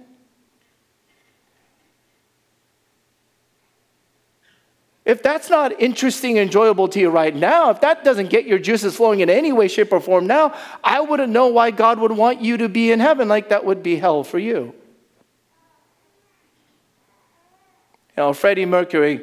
If 5.04 5.22
that's 5.22 5.48
not 5.48 5.80
interesting 5.80 6.38
and 6.38 6.46
enjoyable 6.46 6.86
to 6.88 7.00
you 7.00 7.08
right 7.08 7.34
now, 7.34 7.70
if 7.70 7.80
that 7.80 8.04
doesn't 8.04 8.28
get 8.28 8.44
your 8.44 8.58
juices 8.58 8.96
flowing 8.96 9.20
in 9.20 9.30
any 9.30 9.50
way, 9.52 9.66
shape, 9.66 9.92
or 9.92 10.00
form 10.00 10.26
now, 10.26 10.54
I 10.84 11.00
wouldn't 11.00 11.32
know 11.32 11.48
why 11.48 11.70
God 11.70 11.98
would 11.98 12.12
want 12.12 12.40
you 12.40 12.58
to 12.58 12.68
be 12.68 12.92
in 12.92 13.00
heaven 13.00 13.26
like 13.26 13.48
that 13.48 13.64
would 13.64 13.82
be 13.82 13.96
hell 13.96 14.22
for 14.22 14.38
you. 14.38 14.74
You 18.09 18.09
know, 18.20 18.32
Freddie 18.32 18.66
Mercury, 18.66 19.22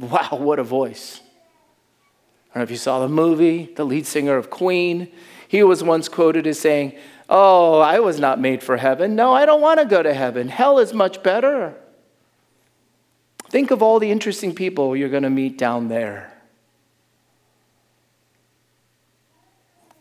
wow, 0.00 0.30
what 0.32 0.58
a 0.58 0.64
voice. 0.64 1.20
I 2.50 2.54
don't 2.54 2.60
know 2.60 2.62
if 2.64 2.70
you 2.70 2.76
saw 2.76 2.98
the 2.98 3.08
movie, 3.08 3.70
the 3.76 3.84
lead 3.84 4.06
singer 4.06 4.36
of 4.36 4.50
Queen. 4.50 5.12
He 5.46 5.62
was 5.62 5.82
once 5.82 6.08
quoted 6.08 6.46
as 6.46 6.58
saying, 6.58 6.94
Oh, 7.32 7.78
I 7.78 8.00
was 8.00 8.18
not 8.18 8.40
made 8.40 8.60
for 8.60 8.76
heaven. 8.76 9.14
No, 9.14 9.32
I 9.32 9.46
don't 9.46 9.60
want 9.60 9.78
to 9.78 9.86
go 9.86 10.02
to 10.02 10.12
heaven. 10.12 10.48
Hell 10.48 10.80
is 10.80 10.92
much 10.92 11.22
better. 11.22 11.76
Think 13.48 13.70
of 13.70 13.82
all 13.82 14.00
the 14.00 14.10
interesting 14.10 14.52
people 14.52 14.96
you're 14.96 15.08
going 15.08 15.22
to 15.22 15.30
meet 15.30 15.56
down 15.56 15.86
there. 15.86 16.32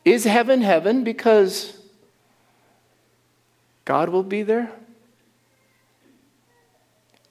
Is 0.03 0.23
heaven 0.23 0.61
heaven 0.61 1.03
because 1.03 1.77
God 3.85 4.09
will 4.09 4.23
be 4.23 4.41
there? 4.41 4.71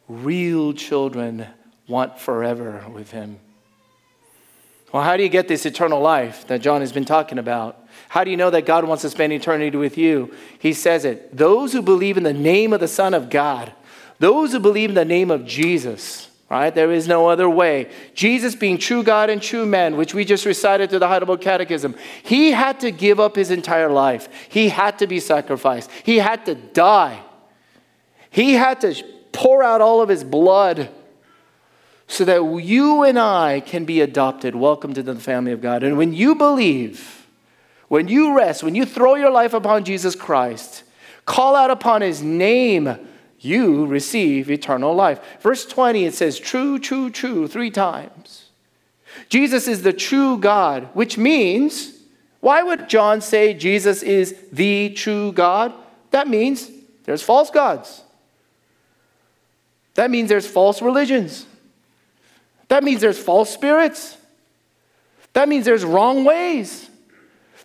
Real 0.08 0.72
children 0.72 1.46
want 1.86 2.18
forever 2.18 2.84
with 2.92 3.10
him. 3.10 3.38
Well, 4.92 5.02
how 5.02 5.16
do 5.18 5.22
you 5.22 5.28
get 5.28 5.48
this 5.48 5.66
eternal 5.66 6.00
life 6.00 6.46
that 6.46 6.62
John 6.62 6.80
has 6.80 6.92
been 6.92 7.04
talking 7.04 7.38
about? 7.38 7.86
How 8.08 8.24
do 8.24 8.30
you 8.30 8.38
know 8.38 8.50
that 8.50 8.64
God 8.64 8.84
wants 8.84 9.02
to 9.02 9.10
spend 9.10 9.32
eternity 9.34 9.76
with 9.76 9.98
you? 9.98 10.34
He 10.58 10.72
says 10.72 11.04
it 11.04 11.36
those 11.36 11.72
who 11.72 11.82
believe 11.82 12.16
in 12.16 12.22
the 12.22 12.32
name 12.32 12.72
of 12.72 12.80
the 12.80 12.88
Son 12.88 13.12
of 13.12 13.28
God, 13.28 13.72
those 14.18 14.52
who 14.52 14.60
believe 14.60 14.88
in 14.88 14.94
the 14.94 15.04
name 15.04 15.30
of 15.30 15.44
Jesus, 15.44 16.30
right? 16.50 16.74
There 16.74 16.90
is 16.90 17.06
no 17.06 17.28
other 17.28 17.50
way. 17.50 17.90
Jesus, 18.14 18.54
being 18.54 18.78
true 18.78 19.02
God 19.02 19.28
and 19.28 19.42
true 19.42 19.66
man, 19.66 19.98
which 19.98 20.14
we 20.14 20.24
just 20.24 20.46
recited 20.46 20.88
to 20.90 20.98
the 20.98 21.08
Heidelberg 21.08 21.42
Catechism, 21.42 21.94
he 22.22 22.52
had 22.52 22.80
to 22.80 22.90
give 22.90 23.20
up 23.20 23.36
his 23.36 23.50
entire 23.50 23.90
life. 23.90 24.28
He 24.48 24.70
had 24.70 24.98
to 25.00 25.06
be 25.06 25.20
sacrificed. 25.20 25.90
He 26.02 26.16
had 26.16 26.46
to 26.46 26.54
die. 26.54 27.22
He 28.30 28.54
had 28.54 28.80
to 28.80 28.94
pour 29.32 29.62
out 29.62 29.80
all 29.80 30.00
of 30.00 30.08
his 30.08 30.24
blood 30.24 30.90
so 32.06 32.24
that 32.24 32.42
you 32.62 33.02
and 33.02 33.18
I 33.18 33.60
can 33.60 33.84
be 33.84 34.00
adopted, 34.00 34.54
welcome 34.54 34.94
to 34.94 35.02
the 35.02 35.14
family 35.16 35.52
of 35.52 35.60
God. 35.60 35.82
And 35.82 35.98
when 35.98 36.14
you 36.14 36.34
believe, 36.34 37.26
when 37.88 38.08
you 38.08 38.34
rest, 38.34 38.62
when 38.62 38.74
you 38.74 38.86
throw 38.86 39.14
your 39.14 39.30
life 39.30 39.52
upon 39.52 39.84
Jesus 39.84 40.14
Christ, 40.14 40.84
call 41.26 41.54
out 41.54 41.70
upon 41.70 42.00
his 42.00 42.22
name, 42.22 42.98
you 43.40 43.86
receive 43.86 44.50
eternal 44.50 44.94
life. 44.94 45.20
Verse 45.40 45.66
20, 45.66 46.06
it 46.06 46.14
says, 46.14 46.38
true, 46.38 46.78
true, 46.78 47.10
true, 47.10 47.46
three 47.46 47.70
times. 47.70 48.46
Jesus 49.28 49.68
is 49.68 49.82
the 49.82 49.92
true 49.92 50.38
God, 50.38 50.88
which 50.94 51.18
means, 51.18 51.92
why 52.40 52.62
would 52.62 52.88
John 52.88 53.20
say 53.20 53.52
Jesus 53.52 54.02
is 54.02 54.34
the 54.50 54.90
true 54.90 55.32
God? 55.32 55.74
That 56.10 56.28
means 56.28 56.70
there's 57.04 57.22
false 57.22 57.50
gods. 57.50 58.02
That 59.98 60.12
means 60.12 60.28
there's 60.28 60.46
false 60.46 60.80
religions. 60.80 61.44
That 62.68 62.84
means 62.84 63.00
there's 63.00 63.18
false 63.18 63.52
spirits. 63.52 64.16
That 65.32 65.48
means 65.48 65.64
there's 65.64 65.84
wrong 65.84 66.24
ways. 66.24 66.88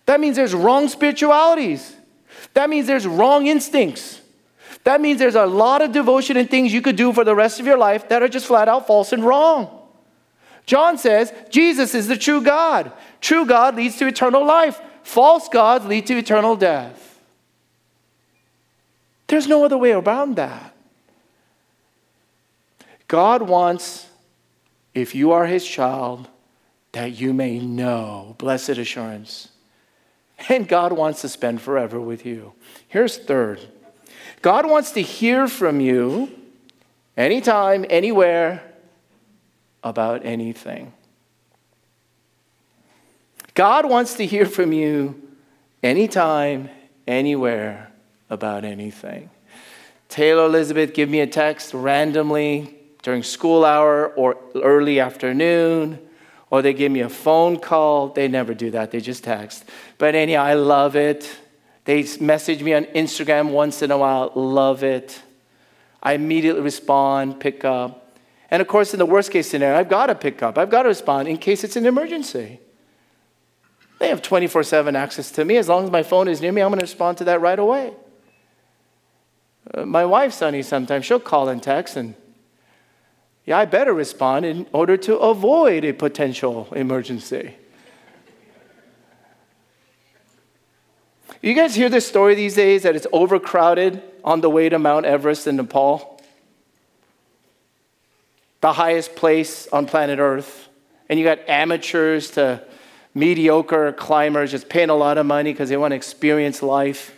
That 0.06 0.18
means 0.18 0.34
there's 0.34 0.52
wrong 0.52 0.88
spiritualities. 0.88 1.94
That 2.54 2.68
means 2.68 2.88
there's 2.88 3.06
wrong 3.06 3.46
instincts. 3.46 4.20
That 4.82 5.00
means 5.00 5.20
there's 5.20 5.36
a 5.36 5.46
lot 5.46 5.80
of 5.80 5.92
devotion 5.92 6.36
and 6.36 6.50
things 6.50 6.72
you 6.72 6.82
could 6.82 6.96
do 6.96 7.12
for 7.12 7.22
the 7.22 7.36
rest 7.36 7.60
of 7.60 7.66
your 7.66 7.78
life 7.78 8.08
that 8.08 8.20
are 8.20 8.28
just 8.28 8.46
flat 8.46 8.68
out 8.68 8.88
false 8.88 9.12
and 9.12 9.24
wrong. 9.24 9.70
John 10.66 10.98
says 10.98 11.32
Jesus 11.50 11.94
is 11.94 12.08
the 12.08 12.16
true 12.16 12.42
God. 12.42 12.90
True 13.20 13.46
God 13.46 13.76
leads 13.76 13.96
to 13.98 14.08
eternal 14.08 14.44
life, 14.44 14.80
false 15.04 15.48
gods 15.48 15.86
lead 15.86 16.08
to 16.08 16.18
eternal 16.18 16.56
death. 16.56 17.20
There's 19.28 19.46
no 19.46 19.64
other 19.64 19.78
way 19.78 19.92
around 19.92 20.34
that. 20.34 20.73
God 23.14 23.42
wants 23.42 24.08
if 24.92 25.14
you 25.14 25.30
are 25.30 25.46
his 25.46 25.64
child, 25.64 26.26
that 26.90 27.12
you 27.12 27.32
may 27.32 27.60
know, 27.60 28.34
blessed 28.38 28.70
assurance. 28.70 29.50
And 30.48 30.66
God 30.66 30.92
wants 30.92 31.20
to 31.20 31.28
spend 31.28 31.62
forever 31.62 32.00
with 32.00 32.26
you. 32.26 32.54
Here's 32.88 33.16
third 33.16 33.60
God 34.42 34.68
wants 34.68 34.90
to 34.90 35.00
hear 35.00 35.46
from 35.46 35.78
you 35.78 36.28
anytime, 37.16 37.86
anywhere, 37.88 38.64
about 39.84 40.26
anything. 40.26 40.92
God 43.54 43.88
wants 43.88 44.14
to 44.14 44.26
hear 44.26 44.44
from 44.44 44.72
you 44.72 45.22
anytime, 45.84 46.68
anywhere, 47.06 47.92
about 48.28 48.64
anything. 48.64 49.30
Taylor 50.08 50.46
Elizabeth, 50.46 50.92
give 50.92 51.08
me 51.08 51.20
a 51.20 51.28
text 51.28 51.72
randomly 51.74 52.73
during 53.04 53.22
school 53.22 53.66
hour 53.66 54.08
or 54.14 54.38
early 54.54 54.98
afternoon, 54.98 55.98
or 56.50 56.62
they 56.62 56.72
give 56.72 56.90
me 56.90 57.00
a 57.00 57.08
phone 57.08 57.58
call. 57.58 58.08
They 58.08 58.28
never 58.28 58.54
do 58.54 58.70
that, 58.72 58.90
they 58.90 59.00
just 59.00 59.22
text. 59.22 59.66
But 59.98 60.14
anyhow, 60.14 60.42
I 60.42 60.54
love 60.54 60.96
it. 60.96 61.30
They 61.84 62.06
message 62.18 62.62
me 62.62 62.72
on 62.72 62.86
Instagram 62.86 63.50
once 63.50 63.82
in 63.82 63.90
a 63.90 63.98
while, 63.98 64.32
love 64.34 64.82
it. 64.82 65.22
I 66.02 66.14
immediately 66.14 66.62
respond, 66.62 67.40
pick 67.40 67.62
up. 67.62 68.16
And 68.50 68.62
of 68.62 68.68
course, 68.68 68.94
in 68.94 68.98
the 68.98 69.06
worst 69.06 69.30
case 69.30 69.50
scenario, 69.50 69.78
I've 69.78 69.90
got 69.90 70.06
to 70.06 70.14
pick 70.14 70.42
up, 70.42 70.56
I've 70.56 70.70
got 70.70 70.84
to 70.84 70.88
respond 70.88 71.28
in 71.28 71.36
case 71.36 71.62
it's 71.62 71.76
an 71.76 71.84
emergency. 71.84 72.58
They 73.98 74.08
have 74.08 74.22
24 74.22 74.62
7 74.62 74.96
access 74.96 75.30
to 75.32 75.44
me. 75.44 75.58
As 75.58 75.68
long 75.68 75.84
as 75.84 75.90
my 75.90 76.02
phone 76.02 76.26
is 76.26 76.40
near 76.40 76.52
me, 76.52 76.62
I'm 76.62 76.70
going 76.70 76.78
to 76.78 76.84
respond 76.84 77.18
to 77.18 77.24
that 77.24 77.42
right 77.42 77.58
away. 77.58 77.92
Uh, 79.74 79.84
my 79.84 80.06
wife, 80.06 80.32
Sunny, 80.32 80.62
sometimes 80.62 81.04
she'll 81.04 81.20
call 81.20 81.50
and 81.50 81.62
text, 81.62 81.96
and 81.96 82.14
yeah, 83.46 83.58
I 83.58 83.66
better 83.66 83.92
respond 83.92 84.46
in 84.46 84.66
order 84.72 84.96
to 84.96 85.16
avoid 85.18 85.84
a 85.84 85.92
potential 85.92 86.68
emergency. 86.72 87.54
You 91.42 91.52
guys 91.52 91.74
hear 91.74 91.90
this 91.90 92.06
story 92.06 92.34
these 92.34 92.54
days 92.54 92.84
that 92.84 92.96
it's 92.96 93.06
overcrowded 93.12 94.02
on 94.24 94.40
the 94.40 94.48
way 94.48 94.70
to 94.70 94.78
Mount 94.78 95.04
Everest 95.04 95.46
in 95.46 95.56
Nepal? 95.56 96.22
The 98.62 98.72
highest 98.72 99.14
place 99.14 99.68
on 99.68 99.84
planet 99.84 100.18
Earth. 100.18 100.68
And 101.10 101.18
you 101.18 101.24
got 101.26 101.40
amateurs 101.46 102.30
to 102.32 102.64
mediocre 103.12 103.92
climbers 103.92 104.52
just 104.52 104.70
paying 104.70 104.88
a 104.88 104.94
lot 104.94 105.18
of 105.18 105.26
money 105.26 105.52
because 105.52 105.68
they 105.68 105.76
want 105.76 105.92
to 105.92 105.96
experience 105.96 106.62
life. 106.62 107.14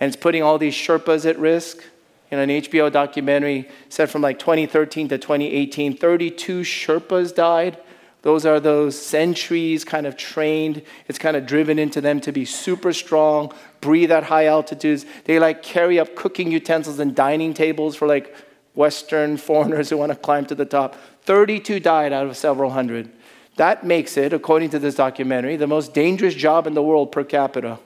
And 0.00 0.08
it's 0.08 0.20
putting 0.20 0.42
all 0.42 0.58
these 0.58 0.74
Sherpas 0.74 1.24
at 1.24 1.38
risk 1.38 1.84
in 2.30 2.38
an 2.38 2.48
HBO 2.48 2.90
documentary 2.90 3.68
said 3.88 4.10
from 4.10 4.22
like 4.22 4.38
2013 4.38 5.08
to 5.08 5.18
2018, 5.18 5.96
32 5.96 6.60
Sherpas 6.62 7.34
died. 7.34 7.78
Those 8.22 8.44
are 8.44 8.58
those 8.58 9.00
centuries 9.00 9.84
kind 9.84 10.06
of 10.06 10.16
trained. 10.16 10.82
It's 11.06 11.18
kind 11.18 11.36
of 11.36 11.46
driven 11.46 11.78
into 11.78 12.00
them 12.00 12.20
to 12.22 12.32
be 12.32 12.44
super 12.44 12.92
strong, 12.92 13.52
breathe 13.80 14.10
at 14.10 14.24
high 14.24 14.46
altitudes. 14.46 15.06
They 15.24 15.38
like 15.38 15.62
carry 15.62 16.00
up 16.00 16.16
cooking 16.16 16.50
utensils 16.50 16.98
and 16.98 17.14
dining 17.14 17.54
tables 17.54 17.94
for 17.94 18.08
like 18.08 18.34
Western 18.74 19.36
foreigners 19.36 19.90
who 19.90 19.96
want 19.96 20.10
to 20.10 20.16
climb 20.16 20.44
to 20.46 20.56
the 20.56 20.64
top. 20.64 20.96
32 21.22 21.78
died 21.78 22.12
out 22.12 22.26
of 22.26 22.36
several 22.36 22.70
hundred. 22.70 23.12
That 23.56 23.86
makes 23.86 24.16
it, 24.16 24.32
according 24.32 24.70
to 24.70 24.78
this 24.78 24.96
documentary, 24.96 25.56
the 25.56 25.66
most 25.66 25.94
dangerous 25.94 26.34
job 26.34 26.66
in 26.66 26.74
the 26.74 26.82
world 26.82 27.12
per 27.12 27.24
capita. 27.24 27.78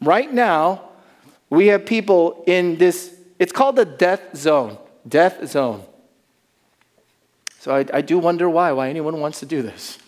Right 0.00 0.32
now, 0.32 0.90
we 1.54 1.68
have 1.68 1.86
people 1.86 2.42
in 2.46 2.76
this, 2.76 3.14
it's 3.38 3.52
called 3.52 3.76
the 3.76 3.84
death 3.84 4.36
zone. 4.36 4.78
Death 5.06 5.46
zone. 5.46 5.84
So 7.60 7.74
I, 7.74 7.86
I 7.92 8.00
do 8.00 8.18
wonder 8.18 8.48
why, 8.48 8.72
why 8.72 8.88
anyone 8.88 9.20
wants 9.20 9.40
to 9.40 9.46
do 9.46 9.62
this. 9.62 9.98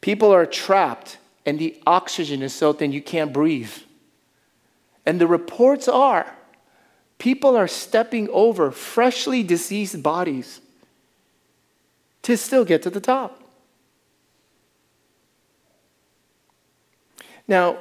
People 0.00 0.32
are 0.32 0.46
trapped, 0.46 1.18
and 1.44 1.58
the 1.58 1.80
oxygen 1.86 2.42
is 2.42 2.54
so 2.54 2.72
thin 2.72 2.90
you 2.90 3.02
can't 3.02 3.32
breathe. 3.32 3.72
And 5.04 5.20
the 5.20 5.26
reports 5.26 5.88
are 5.88 6.34
people 7.18 7.54
are 7.56 7.68
stepping 7.68 8.28
over 8.30 8.70
freshly 8.70 9.42
deceased 9.42 10.02
bodies 10.02 10.60
to 12.22 12.36
still 12.36 12.64
get 12.64 12.82
to 12.82 12.90
the 12.90 13.00
top. 13.00 13.42
Now, 17.46 17.78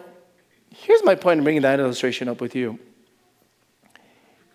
Here's 0.82 1.04
my 1.04 1.16
point 1.16 1.40
in 1.40 1.44
bringing 1.44 1.64
that 1.64 1.80
illustration 1.80 2.28
up 2.28 2.40
with 2.40 2.56
you. 2.56 2.80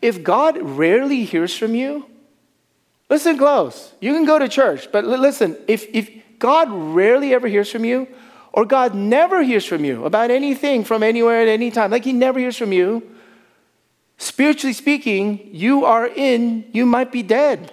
If 0.00 0.22
God 0.22 0.58
rarely 0.60 1.24
hears 1.24 1.56
from 1.56 1.74
you, 1.74 2.06
listen 3.08 3.38
close. 3.38 3.92
You 4.00 4.12
can 4.14 4.24
go 4.24 4.38
to 4.38 4.48
church, 4.48 4.90
but 4.90 5.04
listen, 5.04 5.56
if, 5.68 5.86
if 5.94 6.10
God 6.38 6.68
rarely 6.70 7.34
ever 7.34 7.46
hears 7.46 7.70
from 7.70 7.84
you, 7.84 8.08
or 8.52 8.64
God 8.64 8.94
never 8.94 9.42
hears 9.42 9.64
from 9.64 9.84
you 9.84 10.04
about 10.04 10.30
anything 10.30 10.84
from 10.84 11.02
anywhere 11.02 11.42
at 11.42 11.48
any 11.48 11.70
time, 11.70 11.90
like 11.90 12.04
He 12.04 12.12
never 12.12 12.38
hears 12.38 12.56
from 12.56 12.72
you, 12.72 13.02
spiritually 14.16 14.72
speaking, 14.72 15.50
you 15.52 15.84
are 15.84 16.06
in, 16.06 16.64
you 16.72 16.86
might 16.86 17.12
be 17.12 17.22
dead. 17.22 17.72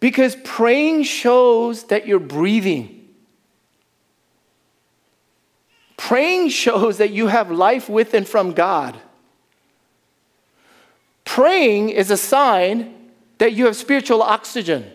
Because 0.00 0.36
praying 0.44 1.02
shows 1.02 1.84
that 1.84 2.06
you're 2.06 2.20
breathing. 2.20 2.97
Praying 5.98 6.48
shows 6.64 6.96
that 6.96 7.10
you 7.10 7.26
have 7.26 7.50
life 7.50 7.90
with 7.90 8.14
and 8.14 8.26
from 8.26 8.52
God. 8.52 8.96
Praying 11.26 11.90
is 11.90 12.10
a 12.10 12.16
sign 12.16 12.94
that 13.36 13.52
you 13.52 13.66
have 13.66 13.76
spiritual 13.76 14.22
oxygen. 14.22 14.90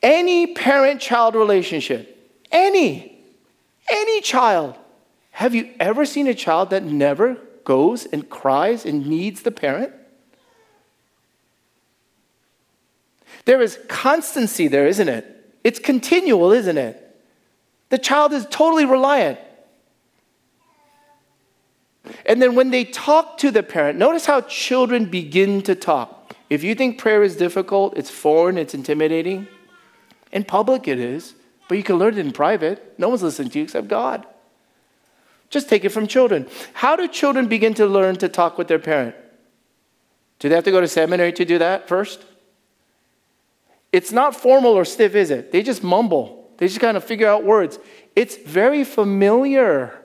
Any 0.00 0.54
parent 0.54 1.00
child 1.00 1.34
relationship, 1.34 2.16
any, 2.52 3.20
any 3.90 4.20
child, 4.20 4.76
have 5.32 5.56
you 5.56 5.74
ever 5.80 6.06
seen 6.06 6.28
a 6.28 6.34
child 6.34 6.70
that 6.70 6.84
never 6.84 7.36
goes 7.64 8.06
and 8.06 8.30
cries 8.30 8.86
and 8.86 9.06
needs 9.06 9.42
the 9.42 9.50
parent? 9.50 9.92
There 13.44 13.60
is 13.60 13.78
constancy 13.88 14.68
there, 14.68 14.86
isn't 14.86 15.08
it? 15.08 15.56
It's 15.64 15.78
continual, 15.78 16.52
isn't 16.52 16.78
it? 16.78 17.07
The 17.90 17.98
child 17.98 18.32
is 18.32 18.46
totally 18.50 18.84
reliant. 18.84 19.38
And 22.26 22.40
then 22.40 22.54
when 22.54 22.70
they 22.70 22.84
talk 22.84 23.38
to 23.38 23.50
the 23.50 23.62
parent, 23.62 23.98
notice 23.98 24.26
how 24.26 24.40
children 24.42 25.06
begin 25.06 25.62
to 25.62 25.74
talk. 25.74 26.34
If 26.50 26.64
you 26.64 26.74
think 26.74 26.98
prayer 26.98 27.22
is 27.22 27.36
difficult, 27.36 27.96
it's 27.96 28.10
foreign, 28.10 28.56
it's 28.56 28.74
intimidating, 28.74 29.46
in 30.32 30.44
public 30.44 30.88
it 30.88 30.98
is, 30.98 31.34
but 31.68 31.76
you 31.76 31.84
can 31.84 31.96
learn 31.96 32.14
it 32.14 32.18
in 32.18 32.32
private. 32.32 32.98
No 32.98 33.08
one's 33.08 33.22
listening 33.22 33.50
to 33.50 33.58
you 33.58 33.64
except 33.64 33.88
God. 33.88 34.26
Just 35.50 35.68
take 35.68 35.84
it 35.84 35.90
from 35.90 36.06
children. 36.06 36.46
How 36.74 36.96
do 36.96 37.08
children 37.08 37.46
begin 37.48 37.74
to 37.74 37.86
learn 37.86 38.16
to 38.16 38.28
talk 38.28 38.58
with 38.58 38.68
their 38.68 38.78
parent? 38.78 39.14
Do 40.38 40.48
they 40.48 40.54
have 40.54 40.64
to 40.64 40.70
go 40.70 40.80
to 40.80 40.88
seminary 40.88 41.32
to 41.32 41.44
do 41.44 41.58
that 41.58 41.88
first? 41.88 42.24
It's 43.92 44.12
not 44.12 44.36
formal 44.36 44.72
or 44.72 44.84
stiff, 44.84 45.14
is 45.14 45.30
it? 45.30 45.52
They 45.52 45.62
just 45.62 45.82
mumble. 45.82 46.37
They 46.58 46.66
just 46.66 46.80
kind 46.80 46.96
of 46.96 47.04
figure 47.04 47.28
out 47.28 47.44
words. 47.44 47.78
It's 48.14 48.36
very 48.36 48.84
familiar. 48.84 49.96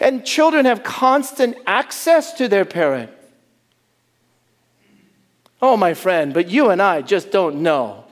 And 0.00 0.24
children 0.24 0.64
have 0.64 0.82
constant 0.82 1.56
access 1.66 2.32
to 2.34 2.48
their 2.48 2.64
parent. 2.64 3.10
Oh, 5.62 5.76
my 5.76 5.94
friend, 5.94 6.34
but 6.34 6.48
you 6.48 6.70
and 6.70 6.82
I 6.82 7.02
just 7.02 7.30
don't 7.30 7.62
know 7.62 8.04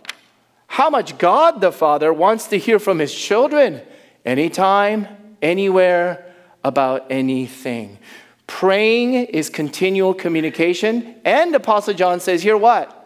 how 0.67 0.89
much 0.89 1.19
God 1.19 1.61
the 1.61 1.73
Father 1.73 2.13
wants 2.13 2.47
to 2.49 2.59
hear 2.59 2.79
from 2.79 2.99
his 2.99 3.15
children 3.15 3.83
anytime, 4.25 5.07
anywhere, 5.43 6.33
about 6.65 7.11
anything. 7.11 7.99
Praying 8.47 9.15
is 9.15 9.51
continual 9.51 10.15
communication. 10.15 11.17
And 11.25 11.55
Apostle 11.55 11.95
John 11.95 12.21
says 12.21 12.43
here 12.43 12.57
what? 12.57 12.99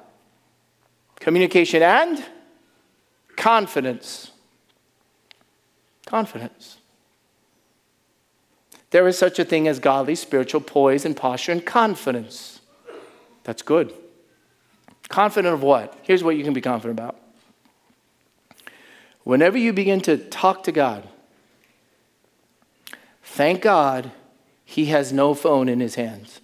Communication 1.19 1.83
and 1.83 2.25
confidence. 3.37 4.33
Confidence. 6.07 6.79
There 8.91 9.07
is 9.09 9.19
such 9.19 9.39
a 9.39 9.45
thing 9.45 9.69
as 9.69 9.79
godly 9.79 10.15
spiritual 10.15 10.61
poise 10.61 11.05
and 11.05 11.17
posture 11.17 11.53
and 11.53 11.65
confidence. 11.65 12.61
That's 13.45 13.63
good. 13.63 13.93
Confident 15.09 15.55
of 15.55 15.63
what? 15.63 15.97
Here's 16.03 16.25
what 16.25 16.37
you 16.37 16.45
can 16.45 16.53
be 16.53 16.61
confident 16.61 16.99
about. 16.99 17.17
Whenever 19.25 19.59
you 19.59 19.73
begin 19.73 20.01
to 20.03 20.17
talk 20.17 20.63
to 20.65 20.73
God, 20.73 21.07
thank 23.23 23.61
God 23.61 24.13
he 24.65 24.87
has 24.87 25.13
no 25.13 25.35
phone 25.35 25.69
in 25.69 25.81
his 25.81 25.97
hands. 25.97 26.41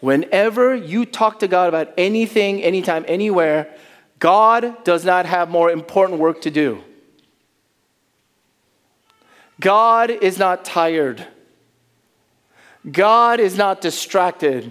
Whenever 0.00 0.74
you 0.74 1.06
talk 1.06 1.38
to 1.40 1.46
God 1.46 1.68
about 1.68 1.92
anything, 1.96 2.62
anytime, 2.62 3.04
anywhere, 3.06 3.72
God 4.22 4.84
does 4.84 5.04
not 5.04 5.26
have 5.26 5.50
more 5.50 5.68
important 5.68 6.20
work 6.20 6.42
to 6.42 6.50
do. 6.52 6.80
God 9.58 10.10
is 10.10 10.38
not 10.38 10.64
tired. 10.64 11.26
God 12.88 13.40
is 13.40 13.56
not 13.56 13.80
distracted. 13.80 14.70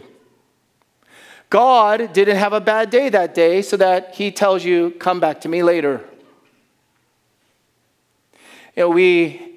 God 1.50 2.14
didn't 2.14 2.38
have 2.38 2.54
a 2.54 2.62
bad 2.62 2.92
day 2.92 3.10
that 3.10 3.34
day 3.34 3.62
so 3.62 3.76
that 3.76 4.16
he 4.16 4.32
tells 4.32 4.64
you, 4.64 4.92
come 4.92 5.20
back 5.20 5.42
to 5.42 5.50
me 5.50 5.64
later. 5.64 6.00
You 8.78 8.84
know, 8.84 8.90
we 8.90 9.51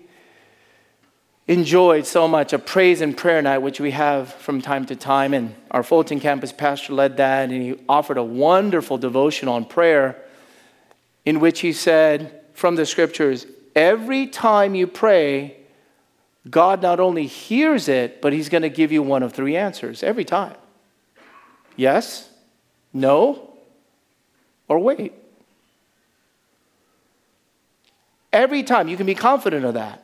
enjoyed 1.46 2.06
so 2.06 2.26
much 2.26 2.52
a 2.52 2.58
praise 2.58 3.00
and 3.00 3.16
prayer 3.16 3.42
night, 3.42 3.58
which 3.58 3.80
we 3.80 3.90
have 3.90 4.32
from 4.34 4.60
time 4.60 4.86
to 4.86 4.96
time. 4.96 5.34
And 5.34 5.54
our 5.70 5.82
Fulton 5.82 6.20
campus 6.20 6.52
pastor 6.52 6.94
led 6.94 7.18
that, 7.18 7.50
and 7.50 7.62
he 7.62 7.78
offered 7.88 8.16
a 8.16 8.24
wonderful 8.24 8.98
devotion 8.98 9.48
on 9.48 9.64
prayer 9.64 10.22
in 11.24 11.40
which 11.40 11.60
he 11.60 11.72
said 11.72 12.40
from 12.54 12.76
the 12.76 12.86
scriptures, 12.86 13.46
every 13.74 14.26
time 14.26 14.74
you 14.74 14.86
pray, 14.86 15.56
God 16.48 16.82
not 16.82 17.00
only 17.00 17.26
hears 17.26 17.88
it, 17.88 18.20
but 18.20 18.32
he's 18.32 18.48
going 18.48 18.62
to 18.62 18.70
give 18.70 18.92
you 18.92 19.02
one 19.02 19.22
of 19.22 19.32
three 19.32 19.56
answers 19.56 20.02
every 20.02 20.24
time 20.24 20.56
yes, 21.76 22.28
no, 22.92 23.50
or 24.68 24.78
wait. 24.78 25.12
Every 28.32 28.62
time 28.62 28.86
you 28.86 28.96
can 28.96 29.06
be 29.06 29.16
confident 29.16 29.64
of 29.64 29.74
that. 29.74 30.03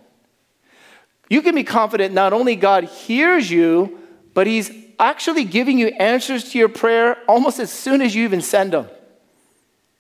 You 1.30 1.40
can 1.42 1.54
be 1.54 1.64
confident 1.64 2.12
not 2.12 2.34
only 2.34 2.56
God 2.56 2.84
hears 2.84 3.50
you, 3.50 4.00
but 4.34 4.46
He's 4.46 4.70
actually 4.98 5.44
giving 5.44 5.78
you 5.78 5.86
answers 5.86 6.50
to 6.52 6.58
your 6.58 6.68
prayer 6.68 7.16
almost 7.26 7.60
as 7.60 7.72
soon 7.72 8.02
as 8.02 8.14
you 8.14 8.24
even 8.24 8.42
send 8.42 8.72
them. 8.72 8.88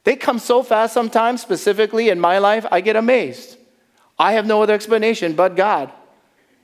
They 0.04 0.16
come 0.16 0.40
so 0.40 0.62
fast 0.62 0.92
sometimes, 0.92 1.40
specifically 1.40 2.08
in 2.08 2.20
my 2.20 2.38
life, 2.38 2.66
I 2.70 2.80
get 2.80 2.96
amazed. 2.96 3.56
I 4.18 4.32
have 4.32 4.44
no 4.44 4.62
other 4.62 4.74
explanation 4.74 5.34
but 5.34 5.56
God. 5.56 5.92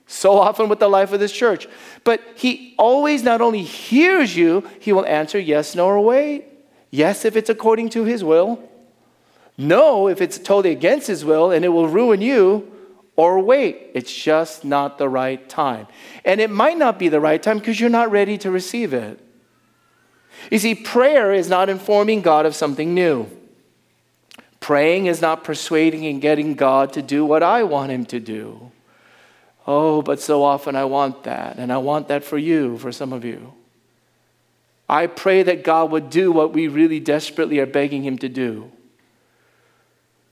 So 0.09 0.39
often 0.39 0.69
with 0.69 0.81
the 0.81 0.89
life 0.89 1.13
of 1.13 1.21
this 1.21 1.33
church. 1.33 1.69
But 2.03 2.21
He 2.35 2.75
always 2.77 3.23
not 3.23 3.41
only 3.41 3.63
hears 3.63 4.37
you, 4.37 4.69
He 4.81 4.93
will 4.93 5.07
answer 5.07 5.39
yes, 5.39 5.77
no, 5.77 5.87
or 5.87 6.01
wait. 6.01 6.45
Yes, 6.91 7.25
if 7.25 7.37
it's 7.37 7.51
according 7.51 7.91
to 7.91 8.05
His 8.05 8.25
will. 8.25 8.59
No, 9.57 10.09
if 10.09 10.21
it's 10.21 10.39
totally 10.39 10.73
against 10.73 11.07
His 11.07 11.25
will 11.25 11.53
and 11.53 11.65
it 11.65 11.69
will 11.69 11.89
ruin 11.89 12.21
you 12.21 12.73
or 13.17 13.41
wait. 13.41 13.91
It's 13.95 14.15
just 14.15 14.65
not 14.65 14.99
the 14.99 15.09
right 15.09 15.49
time. 15.49 15.87
And 16.25 16.41
it 16.41 16.51
might 16.51 16.77
not 16.77 16.99
be 16.99 17.09
the 17.09 17.21
right 17.21 17.43
time 17.43 17.59
because 17.59 17.81
you're 17.81 17.91
not 17.91 18.11
ready 18.11 18.39
to 18.39 18.51
receive 18.51 18.93
it. 18.93 19.19
You 20.51 20.59
see, 20.59 20.75
prayer 20.75 21.33
is 21.33 21.49
not 21.49 21.69
informing 21.69 22.21
God 22.23 22.47
of 22.47 22.55
something 22.55 22.95
new. 22.95 23.27
Praying 24.61 25.07
is 25.07 25.23
not 25.23 25.45
persuading 25.45 26.07
and 26.07 26.21
getting 26.21 26.55
God 26.55 26.93
to 26.93 27.03
do 27.03 27.25
what 27.25 27.43
I 27.43 27.63
want 27.63 27.91
Him 27.91 28.05
to 28.07 28.21
do. 28.21 28.71
Oh, 29.67 30.03
but 30.03 30.21
so 30.21 30.45
often 30.45 30.77
I 30.77 30.85
want 30.85 31.25
that, 31.25 31.57
and 31.57 31.73
I 31.73 31.79
want 31.79 32.09
that 32.09 32.23
for 32.23 32.39
you, 32.39 32.79
for 32.79 32.93
some 32.93 33.13
of 33.13 33.25
you. 33.25 33.55
I 34.89 35.09
pray 35.09 35.43
that 35.43 35.65
God 35.65 35.91
would 35.91 36.11
do 36.11 36.31
what 36.31 36.53
we 36.53 36.69
really 36.69 37.01
desperately 37.01 37.59
are 37.59 37.67
begging 37.67 38.05
Him 38.05 38.19
to 38.19 38.29
do. 38.29 38.71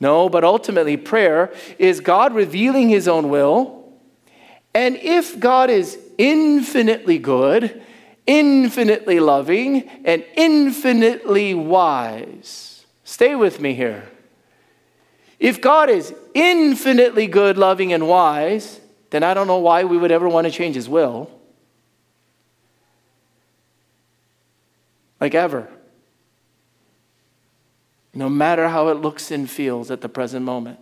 No, 0.04 0.28
but 0.28 0.44
ultimately, 0.44 0.98
prayer 0.98 1.50
is 1.78 2.00
God 2.00 2.34
revealing 2.34 2.90
His 2.90 3.08
own 3.08 3.30
will. 3.30 3.90
And 4.74 4.96
if 4.96 5.40
God 5.40 5.70
is 5.70 5.98
infinitely 6.18 7.18
good, 7.18 7.82
infinitely 8.26 9.18
loving, 9.18 9.88
and 10.04 10.22
infinitely 10.36 11.54
wise, 11.54 12.84
stay 13.04 13.34
with 13.34 13.60
me 13.60 13.72
here. 13.72 14.06
If 15.38 15.62
God 15.62 15.88
is 15.88 16.14
infinitely 16.34 17.26
good, 17.26 17.56
loving, 17.56 17.94
and 17.94 18.06
wise, 18.06 18.80
then 19.08 19.22
I 19.22 19.32
don't 19.32 19.46
know 19.46 19.60
why 19.60 19.84
we 19.84 19.96
would 19.96 20.12
ever 20.12 20.28
want 20.28 20.46
to 20.46 20.50
change 20.50 20.74
His 20.74 20.86
will. 20.86 21.30
Like 25.18 25.34
ever 25.34 25.73
no 28.14 28.28
matter 28.28 28.68
how 28.68 28.88
it 28.88 28.94
looks 28.94 29.30
and 29.30 29.50
feels 29.50 29.90
at 29.90 30.00
the 30.00 30.08
present 30.08 30.44
moment. 30.44 30.78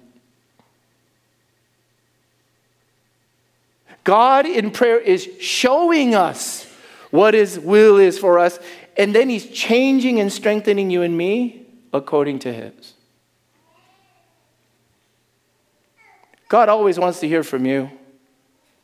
God 4.04 4.46
in 4.46 4.70
prayer 4.70 4.98
is 4.98 5.28
showing 5.40 6.14
us 6.14 6.66
what 7.10 7.34
His 7.34 7.58
will 7.58 7.98
is 7.98 8.18
for 8.18 8.38
us, 8.38 8.58
and 8.96 9.14
then 9.14 9.28
He's 9.28 9.46
changing 9.46 10.20
and 10.20 10.32
strengthening 10.32 10.90
you 10.90 11.02
and 11.02 11.16
me 11.16 11.66
according 11.92 12.40
to 12.40 12.52
His. 12.52 12.94
God 16.48 16.68
always 16.68 16.98
wants 16.98 17.20
to 17.20 17.28
hear 17.28 17.42
from 17.42 17.64
you, 17.64 17.90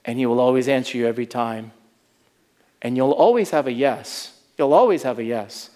and 0.05 0.19
He 0.19 0.25
will 0.25 0.41
always 0.41 0.69
answer 0.69 0.97
you 0.97 1.07
every 1.07 1.27
time. 1.27 1.73
And 2.81 2.97
you'll 2.97 3.13
always 3.13 3.51
have 3.51 3.67
a 3.67 3.73
yes. 3.73 4.41
You'll 4.57 4.73
always 4.73 5.03
have 5.03 5.19
a 5.19 5.25
yes 5.25 5.71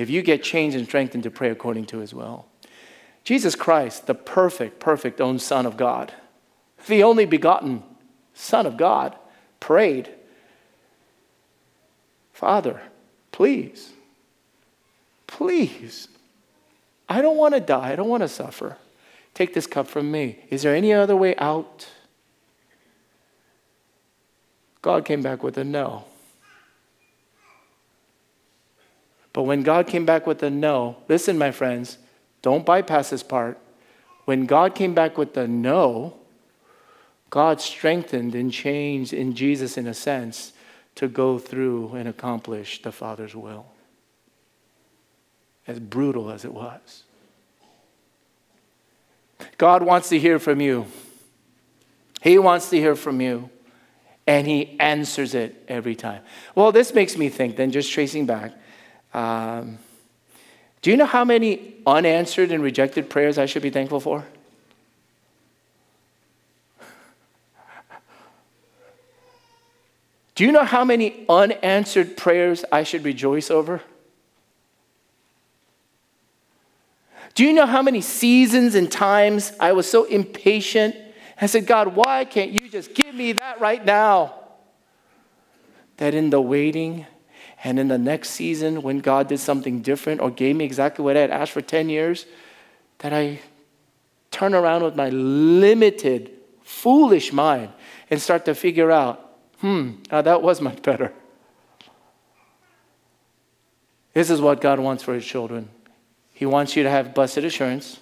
if 0.00 0.08
you 0.08 0.22
get 0.22 0.42
changed 0.42 0.74
and 0.74 0.86
strengthened 0.86 1.22
to 1.24 1.30
pray 1.30 1.50
according 1.50 1.84
to 1.84 1.98
his 1.98 2.14
will. 2.14 2.46
Jesus 3.22 3.54
Christ, 3.54 4.06
the 4.06 4.14
perfect, 4.14 4.80
perfect 4.80 5.20
own 5.20 5.38
Son 5.38 5.66
of 5.66 5.76
God, 5.76 6.14
the 6.86 7.02
only 7.02 7.26
begotten 7.26 7.82
Son 8.32 8.64
of 8.64 8.78
God, 8.78 9.14
prayed, 9.60 10.08
Father, 12.32 12.80
please, 13.30 13.92
please, 15.26 16.08
I 17.06 17.20
don't 17.20 17.36
want 17.36 17.52
to 17.52 17.60
die. 17.60 17.92
I 17.92 17.96
don't 17.96 18.08
want 18.08 18.22
to 18.22 18.28
suffer. 18.28 18.78
Take 19.34 19.52
this 19.52 19.66
cup 19.66 19.86
from 19.86 20.10
me. 20.10 20.38
Is 20.48 20.62
there 20.62 20.74
any 20.74 20.94
other 20.94 21.14
way 21.16 21.36
out? 21.36 21.88
God 24.80 25.04
came 25.04 25.20
back 25.20 25.42
with 25.42 25.58
a 25.58 25.64
no. 25.64 26.06
But 29.32 29.44
when 29.44 29.62
God 29.62 29.86
came 29.86 30.04
back 30.04 30.26
with 30.26 30.42
a 30.42 30.50
no, 30.50 30.96
listen, 31.08 31.38
my 31.38 31.50
friends, 31.50 31.98
don't 32.42 32.66
bypass 32.66 33.10
this 33.10 33.22
part. 33.22 33.58
When 34.24 34.46
God 34.46 34.74
came 34.74 34.94
back 34.94 35.16
with 35.16 35.34
the 35.34 35.46
no, 35.46 36.14
God 37.30 37.60
strengthened 37.60 38.34
and 38.34 38.52
changed 38.52 39.12
in 39.12 39.34
Jesus, 39.34 39.76
in 39.76 39.86
a 39.86 39.94
sense, 39.94 40.52
to 40.96 41.06
go 41.06 41.38
through 41.38 41.94
and 41.94 42.08
accomplish 42.08 42.82
the 42.82 42.92
Father's 42.92 43.34
will. 43.34 43.66
As 45.66 45.78
brutal 45.78 46.30
as 46.30 46.44
it 46.44 46.52
was. 46.52 47.04
God 49.56 49.82
wants 49.82 50.08
to 50.08 50.18
hear 50.18 50.38
from 50.38 50.60
you. 50.60 50.86
He 52.20 52.38
wants 52.38 52.68
to 52.70 52.76
hear 52.76 52.96
from 52.96 53.20
you, 53.20 53.48
and 54.26 54.46
He 54.46 54.78
answers 54.80 55.34
it 55.34 55.64
every 55.68 55.94
time. 55.94 56.22
Well, 56.54 56.72
this 56.72 56.92
makes 56.92 57.16
me 57.16 57.28
think, 57.28 57.56
then, 57.56 57.70
just 57.70 57.90
tracing 57.90 58.26
back. 58.26 58.52
Um, 59.12 59.78
do 60.82 60.90
you 60.90 60.96
know 60.96 61.06
how 61.06 61.24
many 61.24 61.74
unanswered 61.86 62.52
and 62.52 62.62
rejected 62.62 63.10
prayers 63.10 63.38
I 63.38 63.46
should 63.46 63.62
be 63.62 63.70
thankful 63.70 64.00
for? 64.00 64.24
Do 70.34 70.46
you 70.46 70.52
know 70.52 70.64
how 70.64 70.84
many 70.84 71.26
unanswered 71.28 72.16
prayers 72.16 72.64
I 72.72 72.82
should 72.82 73.04
rejoice 73.04 73.50
over? 73.50 73.82
Do 77.34 77.44
you 77.44 77.52
know 77.52 77.66
how 77.66 77.82
many 77.82 78.00
seasons 78.00 78.74
and 78.74 78.90
times 78.90 79.52
I 79.60 79.72
was 79.72 79.86
so 79.86 80.04
impatient? 80.04 80.96
I 81.40 81.46
said, 81.46 81.66
God, 81.66 81.94
why 81.94 82.24
can't 82.24 82.52
you 82.52 82.68
just 82.70 82.94
give 82.94 83.14
me 83.14 83.32
that 83.32 83.60
right 83.60 83.84
now? 83.84 84.34
That 85.98 86.14
in 86.14 86.30
the 86.30 86.40
waiting 86.40 87.06
and 87.62 87.78
in 87.78 87.88
the 87.88 87.98
next 87.98 88.30
season, 88.30 88.82
when 88.82 89.00
God 89.00 89.28
did 89.28 89.38
something 89.38 89.82
different 89.82 90.20
or 90.20 90.30
gave 90.30 90.56
me 90.56 90.64
exactly 90.64 91.04
what 91.04 91.16
I 91.16 91.20
had 91.20 91.30
asked 91.30 91.52
for 91.52 91.60
10 91.60 91.88
years, 91.90 92.26
that 92.98 93.12
I 93.12 93.40
turn 94.30 94.54
around 94.54 94.82
with 94.82 94.96
my 94.96 95.10
limited, 95.10 96.30
foolish 96.62 97.32
mind 97.32 97.70
and 98.08 98.20
start 98.20 98.44
to 98.46 98.54
figure 98.54 98.90
out, 98.90 99.36
hmm, 99.58 99.92
that 100.08 100.42
was 100.42 100.60
much 100.60 100.82
better. 100.82 101.12
This 104.14 104.30
is 104.30 104.40
what 104.40 104.60
God 104.60 104.80
wants 104.80 105.02
for 105.02 105.14
his 105.14 105.24
children. 105.24 105.68
He 106.32 106.46
wants 106.46 106.76
you 106.76 106.82
to 106.82 106.90
have 106.90 107.14
blessed 107.14 107.38
assurance. 107.38 108.00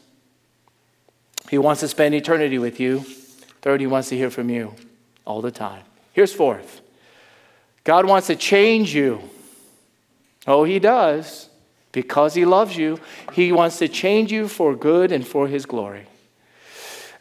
He 1.50 1.58
wants 1.58 1.80
to 1.80 1.88
spend 1.88 2.14
eternity 2.14 2.58
with 2.58 2.78
you. 2.78 3.00
Third, 3.62 3.80
he 3.80 3.86
wants 3.86 4.08
to 4.10 4.16
hear 4.16 4.30
from 4.30 4.48
you 4.50 4.74
all 5.24 5.42
the 5.42 5.50
time. 5.50 5.82
Here's 6.12 6.32
fourth 6.32 6.80
God 7.82 8.06
wants 8.06 8.28
to 8.28 8.36
change 8.36 8.94
you. 8.94 9.20
Oh, 10.48 10.64
he 10.64 10.78
does. 10.78 11.50
Because 11.92 12.34
he 12.34 12.44
loves 12.44 12.76
you, 12.76 12.98
he 13.32 13.52
wants 13.52 13.78
to 13.78 13.88
change 13.88 14.32
you 14.32 14.48
for 14.48 14.74
good 14.74 15.12
and 15.12 15.26
for 15.26 15.46
his 15.46 15.66
glory. 15.66 16.06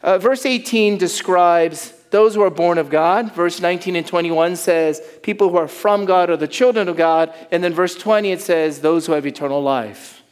Uh, 0.02 0.18
verse 0.18 0.46
18 0.46 0.98
describes 0.98 1.92
those 2.10 2.34
who 2.34 2.42
are 2.42 2.50
born 2.50 2.78
of 2.78 2.90
God. 2.90 3.32
Verse 3.34 3.60
19 3.60 3.96
and 3.96 4.06
21 4.06 4.56
says, 4.56 5.00
people 5.22 5.50
who 5.50 5.56
are 5.56 5.68
from 5.68 6.04
God 6.04 6.30
are 6.30 6.36
the 6.36 6.48
children 6.48 6.88
of 6.88 6.96
God. 6.96 7.34
And 7.50 7.62
then 7.62 7.74
verse 7.74 7.94
20, 7.94 8.32
it 8.32 8.40
says, 8.40 8.80
those 8.80 9.06
who 9.06 9.12
have 9.12 9.26
eternal 9.26 9.62
life. 9.62 10.22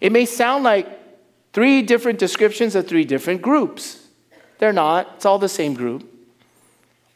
It 0.00 0.12
may 0.12 0.24
sound 0.24 0.64
like 0.64 0.88
three 1.52 1.82
different 1.82 2.18
descriptions 2.18 2.74
of 2.74 2.86
three 2.86 3.04
different 3.04 3.42
groups. 3.42 4.06
They're 4.58 4.72
not, 4.72 5.14
it's 5.16 5.26
all 5.26 5.38
the 5.38 5.48
same 5.48 5.74
group. 5.74 6.17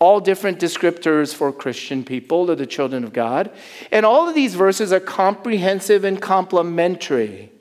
All 0.03 0.19
different 0.19 0.59
descriptors 0.59 1.33
for 1.33 1.53
Christian 1.53 2.03
people 2.03 2.51
or 2.51 2.57
the 2.57 2.67
children 2.67 3.05
of 3.05 3.12
God. 3.12 3.53
And 3.93 4.05
all 4.05 4.29
of 4.29 4.35
these 4.35 4.57
verses 4.57 4.93
are 4.93 4.99
comprehensive 4.99 6.03
and 6.03 6.21
complementary. 6.21 7.53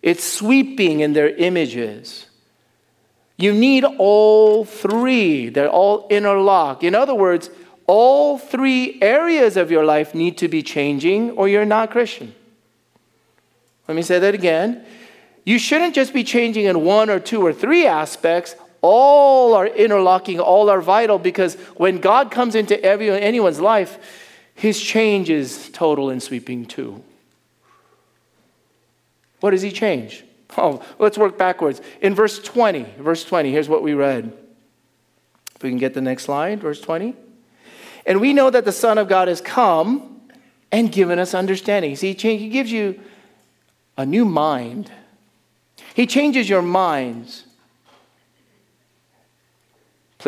It's 0.00 0.22
sweeping 0.22 1.00
in 1.00 1.14
their 1.14 1.30
images. 1.34 2.26
You 3.36 3.52
need 3.52 3.82
all 3.84 4.64
three, 4.64 5.48
they're 5.48 5.68
all 5.68 6.06
interlocked. 6.10 6.84
In 6.84 6.94
other 6.94 7.14
words, 7.14 7.50
all 7.88 8.38
three 8.38 9.02
areas 9.02 9.56
of 9.56 9.72
your 9.72 9.84
life 9.84 10.14
need 10.14 10.38
to 10.38 10.46
be 10.46 10.62
changing, 10.62 11.32
or 11.32 11.48
you're 11.48 11.64
not 11.64 11.90
Christian. 11.90 12.36
Let 13.88 13.96
me 13.96 14.02
say 14.02 14.20
that 14.20 14.34
again. 14.34 14.84
You 15.44 15.58
shouldn't 15.58 15.96
just 15.96 16.12
be 16.14 16.22
changing 16.22 16.66
in 16.66 16.84
one 16.84 17.10
or 17.10 17.18
two 17.18 17.44
or 17.44 17.52
three 17.52 17.84
aspects. 17.84 18.54
All 18.80 19.54
are 19.54 19.66
interlocking, 19.66 20.38
all 20.40 20.70
are 20.70 20.80
vital 20.80 21.18
because 21.18 21.54
when 21.76 21.98
God 21.98 22.30
comes 22.30 22.54
into 22.54 22.80
every, 22.82 23.10
anyone's 23.10 23.60
life, 23.60 23.98
his 24.54 24.80
change 24.80 25.30
is 25.30 25.70
total 25.70 26.10
and 26.10 26.22
sweeping 26.22 26.66
too. 26.66 27.02
What 29.40 29.50
does 29.50 29.62
he 29.62 29.72
change? 29.72 30.24
Oh, 30.56 30.82
let's 30.98 31.18
work 31.18 31.36
backwards. 31.36 31.80
In 32.00 32.14
verse 32.14 32.38
20, 32.38 32.84
verse 32.98 33.22
20, 33.22 33.52
here's 33.52 33.68
what 33.68 33.82
we 33.82 33.92
read. 33.92 34.32
If 35.54 35.62
we 35.62 35.68
can 35.68 35.78
get 35.78 35.92
the 35.92 36.00
next 36.00 36.24
slide, 36.24 36.60
verse 36.60 36.80
20. 36.80 37.14
And 38.06 38.20
we 38.20 38.32
know 38.32 38.48
that 38.48 38.64
the 38.64 38.72
Son 38.72 38.96
of 38.96 39.08
God 39.08 39.28
has 39.28 39.40
come 39.40 40.22
and 40.72 40.90
given 40.90 41.18
us 41.18 41.34
understanding. 41.34 41.94
See, 41.96 42.14
he 42.14 42.48
gives 42.48 42.72
you 42.72 42.98
a 43.96 44.06
new 44.06 44.24
mind. 44.24 44.90
He 45.94 46.06
changes 46.06 46.48
your 46.48 46.62
minds. 46.62 47.44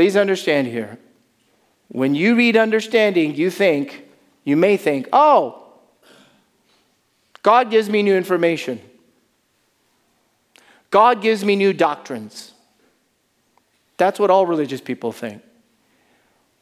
Please 0.01 0.17
understand 0.17 0.67
here. 0.67 0.97
When 1.89 2.15
you 2.15 2.35
read 2.35 2.57
understanding, 2.57 3.35
you 3.35 3.51
think, 3.51 4.09
you 4.45 4.57
may 4.57 4.79
think, 4.79 5.07
oh, 5.13 5.63
God 7.43 7.71
gives 7.71 7.91
me 7.91 8.03
new 8.03 8.17
information. 8.17 8.81
God 10.89 11.21
gives 11.21 11.45
me 11.45 11.55
new 11.55 11.75
doctrines. 11.75 12.55
That's 13.99 14.19
what 14.19 14.31
all 14.31 14.47
religious 14.47 14.81
people 14.81 15.13
think. 15.13 15.43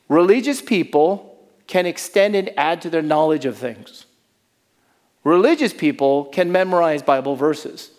Religious 0.09 0.61
people 0.61 1.39
can 1.69 1.87
extend 1.87 2.35
and 2.35 2.51
add 2.59 2.83
to 2.83 2.91
their 2.91 3.03
knowledge 3.03 3.45
of 3.45 3.57
things. 3.57 4.07
Religious 5.23 5.73
people 5.73 6.25
can 6.25 6.51
memorize 6.51 7.03
Bible 7.03 7.37
verses. 7.37 7.93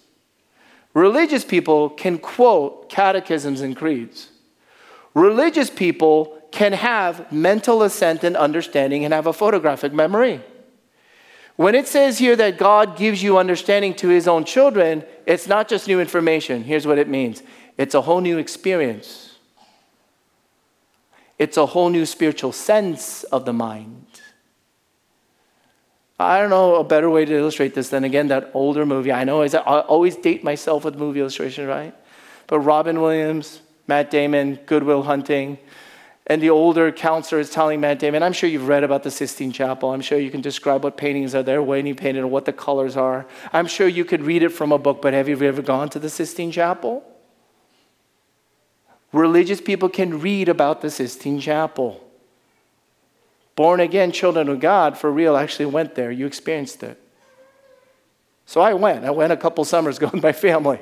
Religious 0.93 1.45
people 1.45 1.89
can 1.89 2.17
quote 2.17 2.89
catechisms 2.89 3.61
and 3.61 3.77
creeds. 3.77 4.31
Religious 5.13 5.69
people 5.69 6.37
can 6.51 6.73
have 6.73 7.31
mental 7.31 7.83
assent 7.83 8.23
and 8.23 8.35
understanding 8.35 9.05
and 9.05 9.13
have 9.13 9.27
a 9.27 9.33
photographic 9.33 9.93
memory. 9.93 10.41
When 11.55 11.75
it 11.75 11.87
says 11.87 12.17
here 12.17 12.35
that 12.37 12.57
God 12.57 12.97
gives 12.97 13.21
you 13.21 13.37
understanding 13.37 13.93
to 13.95 14.07
his 14.07 14.27
own 14.27 14.45
children, 14.45 15.03
it's 15.25 15.47
not 15.47 15.67
just 15.67 15.87
new 15.87 15.99
information. 15.99 16.63
Here's 16.63 16.87
what 16.87 16.97
it 16.97 17.09
means 17.09 17.43
it's 17.77 17.95
a 17.95 18.01
whole 18.01 18.21
new 18.21 18.37
experience, 18.37 19.37
it's 21.37 21.57
a 21.57 21.65
whole 21.65 21.89
new 21.89 22.05
spiritual 22.05 22.51
sense 22.51 23.23
of 23.25 23.45
the 23.45 23.53
mind. 23.53 24.05
I 26.19 26.41
don't 26.41 26.49
know 26.49 26.75
a 26.75 26.83
better 26.83 27.09
way 27.09 27.23
to 27.23 27.33
illustrate 27.33 27.73
this 27.73 27.89
than 27.89 28.03
again 28.03 28.27
that 28.27 28.51
older 28.53 28.85
movie. 28.85 29.11
I 29.11 29.23
know 29.23 29.41
I 29.41 29.79
always 29.81 30.17
date 30.17 30.43
myself 30.43 30.83
with 30.83 30.95
movie 30.95 31.21
illustration, 31.21 31.65
right? 31.65 31.95
But 32.47 32.59
Robin 32.59 32.99
Williams, 32.99 33.61
Matt 33.89 34.09
Damon, 34.09 34.59
Good 34.65 34.83
Will 34.83 35.03
Hunting, 35.03 35.57
and 36.27 36.41
the 36.41 36.49
older 36.49 36.91
counselor 36.91 37.41
is 37.41 37.49
telling 37.49 37.81
Matt 37.81 37.99
Damon, 37.99 38.23
I'm 38.23 38.31
sure 38.31 38.49
you've 38.49 38.69
read 38.69 38.85
about 38.85 39.03
the 39.03 39.11
Sistine 39.11 39.51
Chapel. 39.51 39.91
I'm 39.91 39.99
sure 39.99 40.17
you 40.17 40.31
can 40.31 40.39
describe 40.39 40.83
what 40.83 40.95
paintings 40.95 41.35
are 41.35 41.43
there, 41.43 41.61
when 41.61 41.85
he 41.85 41.93
painted, 41.93 42.23
or 42.23 42.27
what 42.27 42.45
the 42.45 42.53
colors 42.53 42.95
are. 42.95 43.25
I'm 43.51 43.67
sure 43.67 43.87
you 43.87 44.05
could 44.05 44.21
read 44.21 44.43
it 44.43 44.49
from 44.49 44.71
a 44.71 44.77
book, 44.77 45.01
but 45.01 45.13
have 45.13 45.27
you 45.27 45.41
ever 45.41 45.61
gone 45.61 45.89
to 45.89 45.99
the 45.99 46.09
Sistine 46.09 46.51
Chapel? 46.51 47.03
Religious 49.11 49.59
people 49.59 49.89
can 49.89 50.21
read 50.21 50.47
about 50.47 50.81
the 50.81 50.89
Sistine 50.89 51.41
Chapel 51.41 52.05
born 53.59 53.81
again 53.81 54.09
children 54.09 54.47
of 54.47 54.57
God 54.61 54.97
for 54.97 55.11
real 55.11 55.35
actually 55.35 55.65
went 55.65 55.93
there. 55.93 56.13
You 56.13 56.25
experienced 56.25 56.81
it. 56.81 56.97
So 58.45 58.61
I 58.61 58.73
went. 58.73 59.03
I 59.03 59.11
went 59.11 59.33
a 59.33 59.35
couple 59.37 59.65
summers 59.65 59.97
ago 60.01 60.09
with 60.13 60.23
my 60.23 60.31
family. 60.31 60.79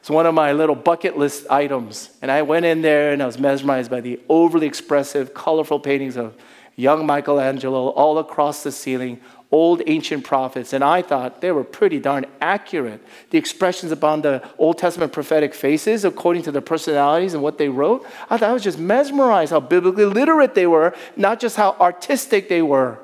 It's 0.00 0.10
one 0.10 0.26
of 0.26 0.34
my 0.34 0.52
little 0.52 0.74
bucket 0.74 1.16
list 1.18 1.46
items. 1.50 2.10
And 2.22 2.30
I 2.30 2.42
went 2.42 2.64
in 2.66 2.82
there 2.82 3.12
and 3.12 3.22
I 3.22 3.26
was 3.26 3.38
mesmerized 3.38 3.90
by 3.90 4.00
the 4.00 4.18
overly 4.28 4.66
expressive, 4.66 5.34
colorful 5.34 5.78
paintings 5.78 6.16
of 6.16 6.34
young 6.74 7.06
Michelangelo 7.06 7.88
all 7.88 8.18
across 8.18 8.62
the 8.62 8.72
ceiling, 8.72 9.20
old 9.52 9.82
ancient 9.86 10.24
prophets, 10.24 10.72
and 10.72 10.82
I 10.82 11.02
thought 11.02 11.40
they 11.40 11.50
were 11.50 11.64
pretty 11.64 11.98
darn 11.98 12.24
accurate. 12.40 13.04
The 13.30 13.38
expressions 13.38 13.92
upon 13.92 14.22
the 14.22 14.48
Old 14.58 14.78
Testament 14.78 15.12
prophetic 15.12 15.54
faces, 15.54 16.04
according 16.04 16.42
to 16.44 16.52
their 16.52 16.62
personalities 16.62 17.34
and 17.34 17.42
what 17.42 17.58
they 17.58 17.68
wrote, 17.68 18.06
I 18.30 18.38
thought 18.38 18.50
I 18.50 18.52
was 18.52 18.62
just 18.62 18.78
mesmerized 18.78 19.50
how 19.50 19.60
biblically 19.60 20.04
literate 20.04 20.54
they 20.54 20.66
were, 20.66 20.94
not 21.16 21.40
just 21.40 21.56
how 21.56 21.76
artistic 21.80 22.48
they 22.48 22.62
were. 22.62 22.98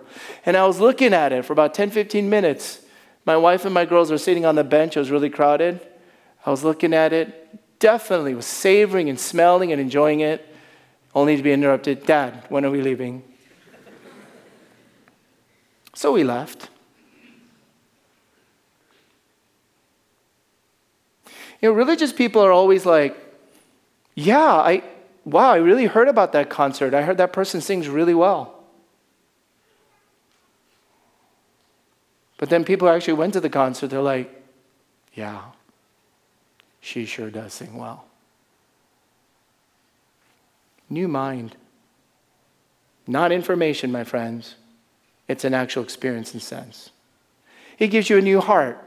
And 0.46 0.56
I 0.56 0.66
was 0.66 0.80
looking 0.80 1.12
at 1.12 1.32
it 1.32 1.44
for 1.44 1.52
about 1.52 1.74
10, 1.74 1.90
15 1.90 2.30
minutes. 2.30 2.80
My 3.24 3.36
wife 3.36 3.64
and 3.64 3.74
my 3.74 3.84
girls 3.84 4.10
were 4.10 4.18
sitting 4.18 4.46
on 4.46 4.54
the 4.54 4.64
bench, 4.64 4.96
it 4.96 5.00
was 5.00 5.10
really 5.10 5.30
crowded. 5.30 5.80
I 6.46 6.50
was 6.50 6.62
looking 6.62 6.94
at 6.94 7.12
it, 7.12 7.78
definitely 7.80 8.34
was 8.34 8.46
savoring 8.46 9.10
and 9.10 9.18
smelling 9.18 9.72
and 9.72 9.80
enjoying 9.80 10.20
it, 10.20 10.46
only 11.12 11.36
to 11.36 11.42
be 11.42 11.52
interrupted. 11.52 12.06
Dad, 12.06 12.44
when 12.48 12.64
are 12.64 12.70
we 12.70 12.80
leaving? 12.80 13.24
So 15.92 16.12
we 16.12 16.22
left. 16.22 16.68
You 21.60 21.70
know, 21.70 21.72
religious 21.72 22.12
people 22.12 22.42
are 22.42 22.52
always 22.52 22.86
like, 22.86 23.16
yeah, 24.14 24.38
I, 24.38 24.84
wow, 25.24 25.50
I 25.50 25.56
really 25.56 25.86
heard 25.86 26.06
about 26.06 26.32
that 26.32 26.48
concert. 26.48 26.94
I 26.94 27.02
heard 27.02 27.16
that 27.16 27.32
person 27.32 27.60
sings 27.60 27.88
really 27.88 28.14
well. 28.14 28.62
But 32.38 32.50
then 32.50 32.64
people 32.64 32.88
actually 32.88 33.14
went 33.14 33.32
to 33.32 33.40
the 33.40 33.48
concert, 33.48 33.88
they're 33.88 34.00
like, 34.00 34.30
yeah, 35.14 35.42
she 36.86 37.04
sure 37.04 37.30
does 37.30 37.52
sing 37.52 37.76
well. 37.76 38.04
New 40.88 41.08
mind. 41.08 41.56
Not 43.08 43.32
information, 43.32 43.90
my 43.90 44.04
friends. 44.04 44.54
It's 45.26 45.42
an 45.42 45.52
actual 45.52 45.82
experience 45.82 46.32
and 46.32 46.40
sense. 46.40 46.90
He 47.76 47.88
gives 47.88 48.08
you 48.08 48.18
a 48.18 48.22
new 48.22 48.40
heart. 48.40 48.80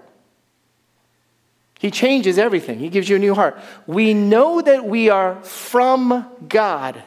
He 1.78 1.92
changes 1.92 2.38
everything. 2.38 2.80
He 2.80 2.88
gives 2.88 3.10
you 3.10 3.18
a 3.18 3.20
new 3.20 3.36
heart. 3.36 3.60
We 3.86 4.14
know 4.14 4.62
that 4.62 4.86
we 4.86 5.10
are 5.10 5.36
from 5.44 6.26
God, 6.48 7.04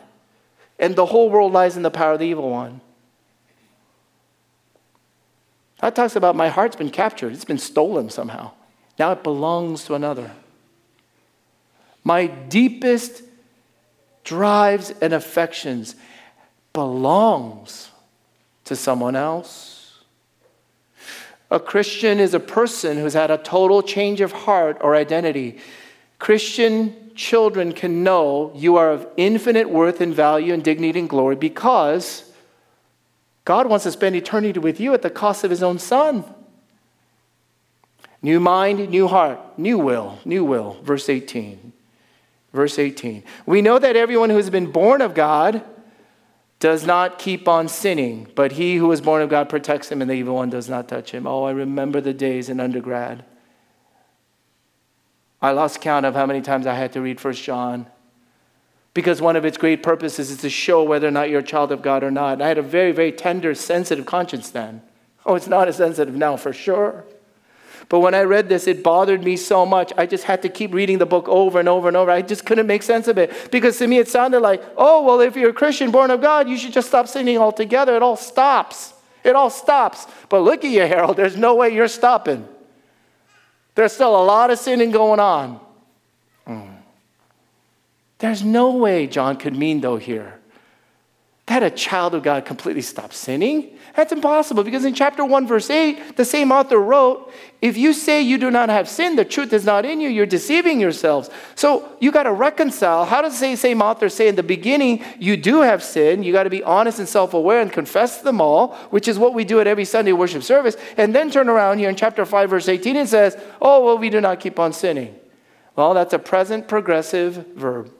and 0.78 0.94
the 0.94 1.07
whole 1.07 1.31
world 1.31 1.55
lies 1.55 1.74
in 1.74 1.83
the 1.83 1.90
power 1.90 2.12
of 2.12 2.18
the 2.18 2.26
evil 2.26 2.50
one. 2.50 2.83
That 5.81 5.96
talks 5.96 6.16
about 6.16 6.37
my 6.37 6.50
heart's 6.50 6.76
been 6.76 6.90
captured, 6.90 7.33
it's 7.33 7.46
been 7.46 7.57
stolen 7.57 8.11
somehow. 8.11 8.50
Now 8.98 9.12
it 9.12 9.22
belongs 9.22 9.85
to 9.85 9.94
another. 9.94 10.33
My 12.04 12.26
deepest 12.26 13.22
drives 14.24 14.92
and 15.00 15.12
affections 15.12 15.94
belongs 16.72 17.90
to 18.64 18.76
someone 18.76 19.16
else. 19.16 20.02
A 21.50 21.60
Christian 21.60 22.18
is 22.18 22.32
a 22.32 22.40
person 22.40 22.96
who's 22.96 23.12
had 23.12 23.30
a 23.30 23.38
total 23.38 23.82
change 23.82 24.20
of 24.20 24.32
heart 24.32 24.78
or 24.80 24.96
identity. 24.96 25.58
Christian 26.18 27.10
children 27.14 27.72
can 27.72 28.02
know 28.02 28.52
you 28.54 28.76
are 28.76 28.90
of 28.90 29.06
infinite 29.16 29.68
worth 29.68 30.00
and 30.00 30.14
value 30.14 30.54
and 30.54 30.64
dignity 30.64 30.98
and 30.98 31.08
glory 31.08 31.36
because 31.36 32.24
God 33.44 33.66
wants 33.66 33.82
to 33.84 33.92
spend 33.92 34.16
eternity 34.16 34.58
with 34.58 34.80
you 34.80 34.94
at 34.94 35.02
the 35.02 35.10
cost 35.10 35.44
of 35.44 35.50
his 35.50 35.62
own 35.62 35.78
son. 35.78 36.24
New 38.22 38.38
mind, 38.38 38.88
new 38.88 39.08
heart, 39.08 39.58
new 39.58 39.78
will, 39.78 40.20
new 40.24 40.44
will. 40.44 40.78
Verse 40.82 41.08
18. 41.08 41.71
Verse 42.52 42.78
18. 42.78 43.24
We 43.46 43.62
know 43.62 43.78
that 43.78 43.96
everyone 43.96 44.30
who 44.30 44.36
has 44.36 44.50
been 44.50 44.70
born 44.70 45.00
of 45.00 45.14
God 45.14 45.64
does 46.58 46.86
not 46.86 47.18
keep 47.18 47.48
on 47.48 47.66
sinning, 47.66 48.28
but 48.34 48.52
he 48.52 48.76
who 48.76 48.92
is 48.92 49.00
born 49.00 49.22
of 49.22 49.30
God 49.30 49.48
protects 49.48 49.90
him, 49.90 50.00
and 50.00 50.10
the 50.10 50.14
evil 50.14 50.36
one 50.36 50.50
does 50.50 50.68
not 50.68 50.88
touch 50.88 51.10
him. 51.10 51.26
Oh, 51.26 51.44
I 51.44 51.50
remember 51.50 52.00
the 52.00 52.14
days 52.14 52.48
in 52.48 52.60
undergrad. 52.60 53.24
I 55.40 55.50
lost 55.50 55.80
count 55.80 56.06
of 56.06 56.14
how 56.14 56.24
many 56.24 56.40
times 56.40 56.66
I 56.66 56.74
had 56.74 56.92
to 56.92 57.00
read 57.00 57.20
First 57.20 57.42
John 57.42 57.86
because 58.94 59.20
one 59.20 59.36
of 59.36 59.44
its 59.44 59.56
great 59.56 59.82
purposes 59.82 60.30
is 60.30 60.38
to 60.38 60.50
show 60.50 60.82
whether 60.82 61.08
or 61.08 61.10
not 61.10 61.30
you're 61.30 61.40
a 61.40 61.44
child 61.44 61.72
of 61.72 61.82
God 61.82 62.04
or 62.04 62.10
not. 62.10 62.42
I 62.42 62.48
had 62.48 62.58
a 62.58 62.62
very, 62.62 62.92
very 62.92 63.10
tender, 63.10 63.54
sensitive 63.54 64.06
conscience 64.06 64.50
then. 64.50 64.82
Oh, 65.24 65.34
it's 65.34 65.46
not 65.46 65.68
as 65.68 65.76
sensitive 65.76 66.14
now 66.14 66.36
for 66.36 66.52
sure. 66.52 67.04
But 67.88 68.00
when 68.00 68.14
I 68.14 68.22
read 68.22 68.48
this, 68.48 68.66
it 68.66 68.82
bothered 68.82 69.22
me 69.22 69.36
so 69.36 69.66
much. 69.66 69.92
I 69.96 70.06
just 70.06 70.24
had 70.24 70.42
to 70.42 70.48
keep 70.48 70.72
reading 70.74 70.98
the 70.98 71.06
book 71.06 71.28
over 71.28 71.58
and 71.58 71.68
over 71.68 71.88
and 71.88 71.96
over. 71.96 72.10
I 72.10 72.22
just 72.22 72.46
couldn't 72.46 72.66
make 72.66 72.82
sense 72.82 73.08
of 73.08 73.18
it. 73.18 73.50
Because 73.50 73.78
to 73.78 73.86
me, 73.86 73.98
it 73.98 74.08
sounded 74.08 74.40
like, 74.40 74.62
oh, 74.76 75.02
well, 75.02 75.20
if 75.20 75.36
you're 75.36 75.50
a 75.50 75.54
Christian 75.54 75.90
born 75.90 76.10
of 76.10 76.20
God, 76.20 76.48
you 76.48 76.56
should 76.56 76.72
just 76.72 76.88
stop 76.88 77.08
sinning 77.08 77.38
altogether. 77.38 77.94
It 77.96 78.02
all 78.02 78.16
stops. 78.16 78.94
It 79.24 79.36
all 79.36 79.50
stops. 79.50 80.06
But 80.28 80.40
look 80.40 80.64
at 80.64 80.70
you, 80.70 80.82
Harold. 80.82 81.16
There's 81.16 81.36
no 81.36 81.54
way 81.54 81.74
you're 81.74 81.88
stopping. 81.88 82.46
There's 83.74 83.92
still 83.92 84.14
a 84.14 84.24
lot 84.24 84.50
of 84.50 84.58
sinning 84.58 84.90
going 84.90 85.20
on. 85.20 85.60
Mm. 86.46 86.76
There's 88.18 88.42
no 88.42 88.76
way 88.76 89.06
John 89.06 89.36
could 89.36 89.56
mean, 89.56 89.80
though, 89.80 89.96
here 89.96 90.41
that 91.46 91.62
a 91.62 91.70
child 91.70 92.14
of 92.14 92.22
God 92.22 92.44
completely 92.44 92.83
stops 92.83 93.16
sinning. 93.16 93.76
That's 93.96 94.12
impossible 94.12 94.62
because 94.62 94.85
in 94.85 94.94
chapter 94.94 95.24
1, 95.24 95.46
verse 95.46 95.68
8, 95.68 96.16
the 96.16 96.24
same 96.24 96.52
author 96.52 96.78
wrote, 96.78 97.33
If 97.61 97.76
you 97.76 97.92
say 97.92 98.22
you 98.22 98.38
do 98.38 98.48
not 98.50 98.68
have 98.68 98.88
sin, 98.88 99.16
the 99.16 99.24
truth 99.24 99.52
is 99.52 99.64
not 99.64 99.85
in 99.85 100.00
you, 100.00 100.09
you're 100.09 100.24
deceiving 100.24 100.81
yourselves. 100.81 101.31
So 101.57 101.96
you 102.00 102.12
got 102.12 102.22
to 102.22 102.33
reconcile. 102.33 103.05
How 103.05 103.22
does 103.22 103.38
the 103.38 103.57
same 103.57 103.83
author 103.83 104.09
say 104.09 104.28
in 104.28 104.37
the 104.37 104.44
beginning, 104.44 105.05
you 105.18 105.37
do 105.37 105.62
have 105.62 105.83
sin? 105.83 106.22
You 106.22 106.33
got 106.33 106.44
to 106.44 106.50
be 106.50 106.62
honest 106.62 107.00
and 107.00 107.09
self 107.09 107.35
aware 107.35 107.61
and 107.61 107.72
confess 107.72 108.22
them 108.22 108.40
all, 108.40 108.74
which 108.90 109.09
is 109.09 109.18
what 109.18 109.35
we 109.35 109.44
do 109.44 109.59
at 109.59 109.66
every 109.66 109.85
Sunday 109.85 110.12
worship 110.12 110.44
service. 110.44 110.76
And 110.96 111.12
then 111.12 111.28
turn 111.28 111.48
around 111.48 111.78
here 111.78 111.90
in 111.90 111.96
chapter 111.96 112.24
5, 112.24 112.50
verse 112.50 112.68
18, 112.68 112.96
and 112.96 113.09
says, 113.09 113.37
Oh, 113.61 113.85
well, 113.85 113.98
we 113.98 114.11
do 114.11 114.20
not 114.20 114.38
keep 114.38 114.61
on 114.61 114.72
sinning. 114.72 115.18
Well, 115.74 115.92
that's 115.92 116.14
a 116.14 116.20
present 116.20 116.68
progressive 116.68 117.48
verb. 117.57 117.92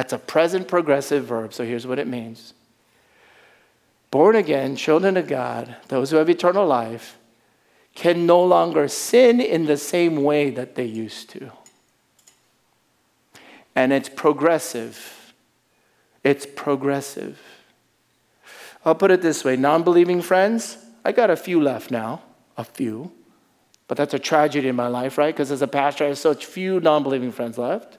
That's 0.00 0.14
a 0.14 0.18
present 0.18 0.66
progressive 0.66 1.26
verb. 1.26 1.52
So 1.52 1.62
here's 1.62 1.86
what 1.86 1.98
it 1.98 2.06
means 2.06 2.54
born 4.10 4.34
again, 4.34 4.74
children 4.74 5.18
of 5.18 5.26
God, 5.26 5.76
those 5.88 6.10
who 6.10 6.16
have 6.16 6.30
eternal 6.30 6.66
life, 6.66 7.18
can 7.94 8.24
no 8.24 8.42
longer 8.42 8.88
sin 8.88 9.42
in 9.42 9.66
the 9.66 9.76
same 9.76 10.22
way 10.22 10.48
that 10.48 10.74
they 10.74 10.86
used 10.86 11.28
to. 11.28 11.52
And 13.76 13.92
it's 13.92 14.08
progressive. 14.08 15.34
It's 16.24 16.46
progressive. 16.46 17.38
I'll 18.86 18.94
put 18.94 19.10
it 19.10 19.20
this 19.20 19.44
way 19.44 19.54
non 19.54 19.82
believing 19.82 20.22
friends, 20.22 20.78
I 21.04 21.12
got 21.12 21.28
a 21.28 21.36
few 21.36 21.60
left 21.60 21.90
now, 21.90 22.22
a 22.56 22.64
few. 22.64 23.12
But 23.86 23.98
that's 23.98 24.14
a 24.14 24.18
tragedy 24.18 24.68
in 24.68 24.76
my 24.76 24.88
life, 24.88 25.18
right? 25.18 25.34
Because 25.34 25.50
as 25.50 25.60
a 25.60 25.68
pastor, 25.68 26.04
I 26.04 26.06
have 26.06 26.16
such 26.16 26.46
few 26.46 26.80
non 26.80 27.02
believing 27.02 27.32
friends 27.32 27.58
left. 27.58 27.98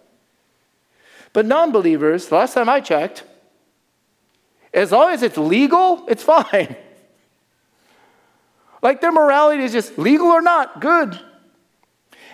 But 1.34 1.46
non 1.46 1.72
believers, 1.72 2.28
the 2.28 2.36
last 2.36 2.54
time 2.54 2.70
I 2.70 2.82
checked, 2.82 3.24
as 4.74 4.92
long 4.92 5.12
as 5.12 5.24
it's 5.24 5.38
legal, 5.38 6.06
it's 6.08 6.24
fine. 6.36 6.76
Like 8.82 9.02
their 9.02 9.12
morality 9.12 9.64
is 9.64 9.72
just 9.72 9.98
legal 9.98 10.28
or 10.28 10.42
not, 10.42 10.82
good. 10.82 11.20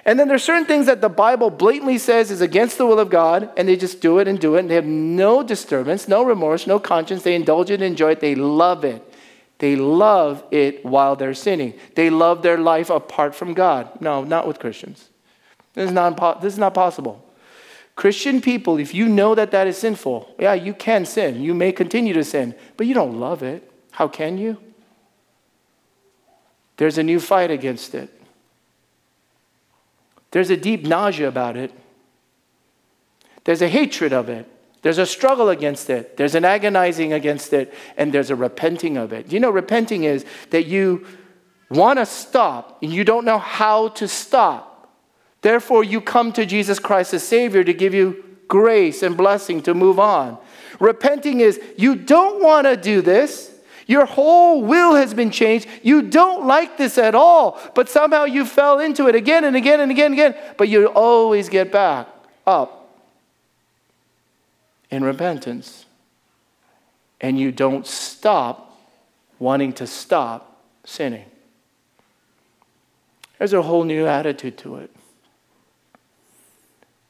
And 0.05 0.17
then 0.17 0.29
there's 0.29 0.43
certain 0.43 0.65
things 0.65 0.85
that 0.85 1.01
the 1.01 1.09
Bible 1.09 1.49
blatantly 1.49 1.97
says 1.97 2.31
is 2.31 2.39
against 2.39 2.77
the 2.77 2.85
will 2.85 2.99
of 2.99 3.09
God, 3.09 3.49
and 3.57 3.67
they 3.67 3.75
just 3.75 3.99
do 3.99 4.19
it 4.19 4.27
and 4.27 4.39
do 4.39 4.55
it, 4.55 4.61
and 4.61 4.69
they 4.69 4.75
have 4.75 4.85
no 4.85 5.43
disturbance, 5.43 6.07
no 6.07 6.23
remorse, 6.23 6.65
no 6.65 6.79
conscience. 6.79 7.23
They 7.23 7.35
indulge 7.35 7.69
it, 7.69 7.81
enjoy 7.81 8.11
it, 8.11 8.21
they 8.21 8.33
love 8.33 8.85
it. 8.85 9.03
They 9.59 9.75
love 9.75 10.43
it 10.51 10.85
while 10.85 11.15
they're 11.15 11.33
sinning. 11.33 11.73
They 11.95 12.09
love 12.09 12.41
their 12.41 12.57
life 12.57 12.89
apart 12.89 13.35
from 13.35 13.53
God. 13.53 13.99
No, 13.99 14.23
not 14.23 14.47
with 14.47 14.59
Christians. 14.59 15.09
This 15.73 15.87
is 15.87 15.91
not, 15.91 16.41
this 16.41 16.53
is 16.53 16.59
not 16.59 16.73
possible. 16.73 17.26
Christian 17.97 18.41
people, 18.41 18.77
if 18.77 18.93
you 18.93 19.09
know 19.09 19.33
that 19.33 19.49
that 19.49 19.65
is 19.65 19.75
sinful, 19.75 20.35
yeah, 20.37 20.53
you 20.53 20.75
can 20.75 21.03
sin. 21.03 21.41
You 21.41 21.55
may 21.55 21.71
continue 21.71 22.13
to 22.13 22.23
sin, 22.23 22.53
but 22.77 22.85
you 22.85 22.93
don't 22.93 23.19
love 23.19 23.41
it. 23.41 23.69
How 23.89 24.07
can 24.07 24.37
you? 24.37 24.57
There's 26.77 26.99
a 26.99 27.03
new 27.03 27.19
fight 27.19 27.49
against 27.49 27.95
it. 27.95 28.13
There's 30.29 30.51
a 30.51 30.57
deep 30.57 30.85
nausea 30.85 31.27
about 31.27 31.57
it. 31.57 31.73
There's 33.45 33.63
a 33.63 33.67
hatred 33.67 34.13
of 34.13 34.29
it. 34.29 34.47
There's 34.83 34.99
a 34.99 35.05
struggle 35.07 35.49
against 35.49 35.89
it. 35.89 36.17
There's 36.17 36.35
an 36.35 36.45
agonizing 36.45 37.13
against 37.13 37.51
it. 37.51 37.73
And 37.97 38.13
there's 38.13 38.29
a 38.29 38.35
repenting 38.35 38.97
of 38.97 39.11
it. 39.11 39.31
You 39.31 39.39
know, 39.39 39.49
repenting 39.49 40.03
is 40.03 40.23
that 40.51 40.67
you 40.67 41.07
want 41.71 41.97
to 41.97 42.05
stop 42.05 42.77
and 42.83 42.93
you 42.93 43.03
don't 43.03 43.25
know 43.25 43.39
how 43.39 43.87
to 43.87 44.07
stop. 44.07 44.66
Therefore, 45.47 45.81
you 45.81 46.01
come 46.01 46.33
to 46.33 46.45
Jesus 46.45 46.77
Christ 46.77 47.13
as 47.13 47.23
Savior 47.23 47.63
to 47.63 47.73
give 47.73 47.93
you 47.93 48.21
grace 48.49 49.01
and 49.01 49.15
blessing 49.15 49.61
to 49.61 49.73
move 49.73 49.97
on. 49.97 50.37
Repenting 50.77 51.39
is 51.39 51.57
you 51.77 51.95
don't 51.95 52.43
want 52.43 52.67
to 52.67 52.75
do 52.75 53.01
this. 53.01 53.49
Your 53.85 54.05
whole 54.05 54.61
will 54.61 54.95
has 54.95 55.13
been 55.13 55.31
changed. 55.31 55.65
You 55.83 56.01
don't 56.01 56.45
like 56.45 56.77
this 56.77 56.97
at 56.97 57.15
all, 57.15 57.61
but 57.75 57.87
somehow 57.87 58.25
you 58.25 58.45
fell 58.45 58.81
into 58.81 59.07
it 59.07 59.15
again 59.15 59.45
and 59.45 59.55
again 59.55 59.79
and 59.79 59.89
again 59.89 60.07
and 60.07 60.15
again, 60.15 60.35
but 60.57 60.67
you 60.67 60.87
always 60.87 61.47
get 61.47 61.71
back 61.71 62.09
up 62.45 62.99
in 64.91 65.01
repentance. 65.01 65.85
And 67.21 67.39
you 67.39 67.53
don't 67.53 67.87
stop 67.87 68.77
wanting 69.39 69.71
to 69.75 69.87
stop 69.87 70.61
sinning. 70.83 71.31
There's 73.37 73.53
a 73.53 73.61
whole 73.61 73.85
new 73.85 74.05
attitude 74.07 74.57
to 74.57 74.75
it. 74.79 74.91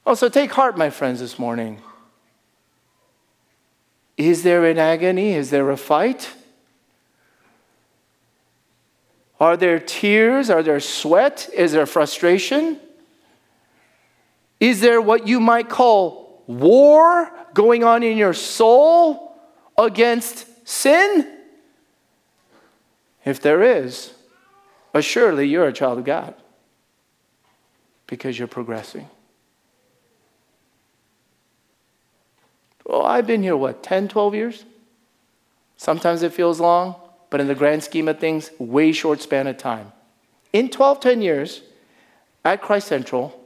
Oh, 0.07 0.15
so 0.15 0.29
take 0.29 0.53
heart, 0.53 0.77
my 0.77 0.89
friends, 0.89 1.19
this 1.19 1.37
morning. 1.37 1.81
Is 4.15 4.41
there 4.41 4.63
an 4.65 4.77
agony? 4.77 5.33
Is 5.33 5.49
there 5.49 5.69
a 5.69 5.75
fight? 5.75 6.33
Are 9.37 9.57
there 9.57 9.79
tears? 9.79 10.49
Are 10.49 10.63
there 10.63 10.79
sweat? 10.79 11.49
Is 11.53 11.73
there 11.73 11.85
frustration? 11.85 12.79
Is 14.61 14.79
there 14.79 15.01
what 15.01 15.27
you 15.27 15.41
might 15.41 15.67
call 15.67 16.41
war 16.47 17.29
going 17.53 17.83
on 17.83 18.01
in 18.01 18.15
your 18.15 18.33
soul 18.33 19.37
against 19.77 20.45
sin? 20.65 21.37
If 23.25 23.41
there 23.41 23.61
is, 23.61 24.13
assuredly 24.93 25.49
you're 25.49 25.67
a 25.67 25.73
child 25.73 25.99
of 25.99 26.05
God 26.05 26.33
because 28.07 28.39
you're 28.39 28.47
progressing. 28.47 29.09
Well, 32.87 33.05
I've 33.05 33.27
been 33.27 33.43
here, 33.43 33.57
what, 33.57 33.83
10, 33.83 34.07
12 34.07 34.33
years? 34.33 34.65
Sometimes 35.75 36.23
it 36.23 36.31
feels 36.31 36.61
long, 36.61 36.95
but 37.29 37.41
in 37.41 37.47
the 37.47 37.53
grand 37.53 37.83
scheme 37.83 38.07
of 38.07 38.17
things, 38.17 38.49
way 38.57 38.93
short 38.93 39.21
span 39.21 39.45
of 39.45 39.57
time. 39.57 39.91
In 40.53 40.69
12, 40.69 41.01
10 41.01 41.21
years 41.21 41.61
at 42.45 42.61
Christ 42.61 42.87
Central, 42.87 43.37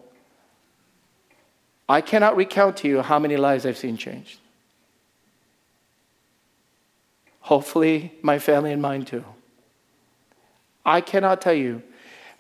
I 1.90 2.02
cannot 2.02 2.38
recount 2.38 2.78
to 2.78 2.88
you 2.88 3.02
how 3.02 3.18
many 3.18 3.36
lives 3.36 3.66
I've 3.66 3.80
seen 3.80 3.98
changed. 3.98 4.38
Hopefully, 7.40 8.14
my 8.22 8.38
family 8.38 8.72
and 8.72 8.82
mine 8.82 9.06
too. 9.06 9.26
I 10.86 11.02
cannot 11.02 11.42
tell 11.42 11.54
you 11.54 11.82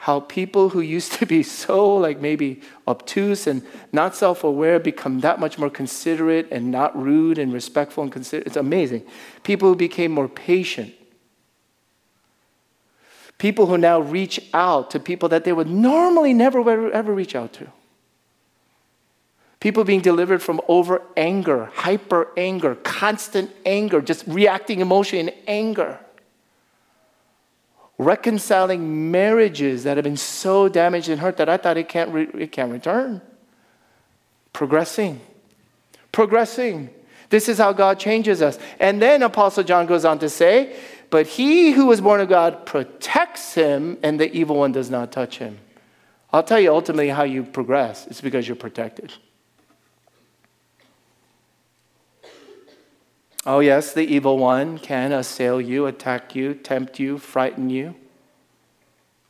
how 0.01 0.19
people 0.19 0.69
who 0.69 0.81
used 0.81 1.11
to 1.11 1.27
be 1.27 1.43
so 1.43 1.95
like 1.95 2.19
maybe 2.19 2.59
obtuse 2.87 3.45
and 3.45 3.61
not 3.91 4.15
self-aware 4.15 4.79
become 4.79 5.19
that 5.19 5.39
much 5.39 5.59
more 5.59 5.69
considerate 5.69 6.47
and 6.51 6.71
not 6.71 6.99
rude 6.99 7.37
and 7.37 7.53
respectful 7.53 8.01
and 8.01 8.11
considerate. 8.11 8.47
It's 8.47 8.55
amazing. 8.55 9.03
People 9.43 9.69
who 9.69 9.75
became 9.75 10.11
more 10.11 10.27
patient. 10.27 10.91
People 13.37 13.67
who 13.67 13.77
now 13.77 13.99
reach 13.99 14.39
out 14.55 14.89
to 14.89 14.99
people 14.99 15.29
that 15.29 15.43
they 15.43 15.53
would 15.53 15.69
normally 15.69 16.33
never 16.33 16.67
ever, 16.91 17.13
reach 17.13 17.35
out 17.35 17.53
to. 17.53 17.67
People 19.59 19.83
being 19.83 20.01
delivered 20.01 20.41
from 20.41 20.61
over 20.67 21.03
anger, 21.15 21.65
hyper 21.75 22.31
anger, 22.35 22.73
constant 22.73 23.51
anger, 23.67 24.01
just 24.01 24.23
reacting 24.25 24.79
emotionally 24.79 25.27
in 25.27 25.35
anger 25.45 25.99
reconciling 28.01 29.11
marriages 29.11 29.83
that 29.83 29.97
have 29.97 30.03
been 30.03 30.17
so 30.17 30.67
damaged 30.67 31.07
and 31.09 31.21
hurt 31.21 31.37
that 31.37 31.47
I 31.47 31.57
thought 31.57 31.77
it 31.77 31.87
can't, 31.87 32.11
re- 32.11 32.29
it 32.33 32.51
can't 32.51 32.71
return. 32.71 33.21
Progressing. 34.53 35.21
Progressing. 36.11 36.89
This 37.29 37.47
is 37.47 37.57
how 37.57 37.73
God 37.73 37.99
changes 37.99 38.41
us. 38.41 38.57
And 38.79 39.01
then 39.01 39.23
Apostle 39.23 39.63
John 39.63 39.85
goes 39.85 40.03
on 40.03 40.19
to 40.19 40.29
say, 40.29 40.75
But 41.09 41.27
he 41.27 41.71
who 41.71 41.85
was 41.85 42.01
born 42.01 42.19
of 42.19 42.27
God 42.27 42.65
protects 42.65 43.53
him, 43.53 43.97
and 44.03 44.19
the 44.19 44.31
evil 44.33 44.57
one 44.57 44.71
does 44.71 44.89
not 44.89 45.11
touch 45.11 45.37
him. 45.37 45.59
I'll 46.33 46.43
tell 46.43 46.59
you 46.59 46.73
ultimately 46.73 47.09
how 47.09 47.23
you 47.23 47.43
progress. 47.43 48.07
It's 48.07 48.21
because 48.21 48.47
you're 48.47 48.55
protected. 48.55 49.13
Oh, 53.45 53.59
yes, 53.59 53.93
the 53.93 54.03
evil 54.03 54.37
one 54.37 54.77
can 54.77 55.11
assail 55.11 55.59
you, 55.59 55.87
attack 55.87 56.35
you, 56.35 56.53
tempt 56.53 56.99
you, 56.99 57.17
frighten 57.17 57.71
you, 57.71 57.95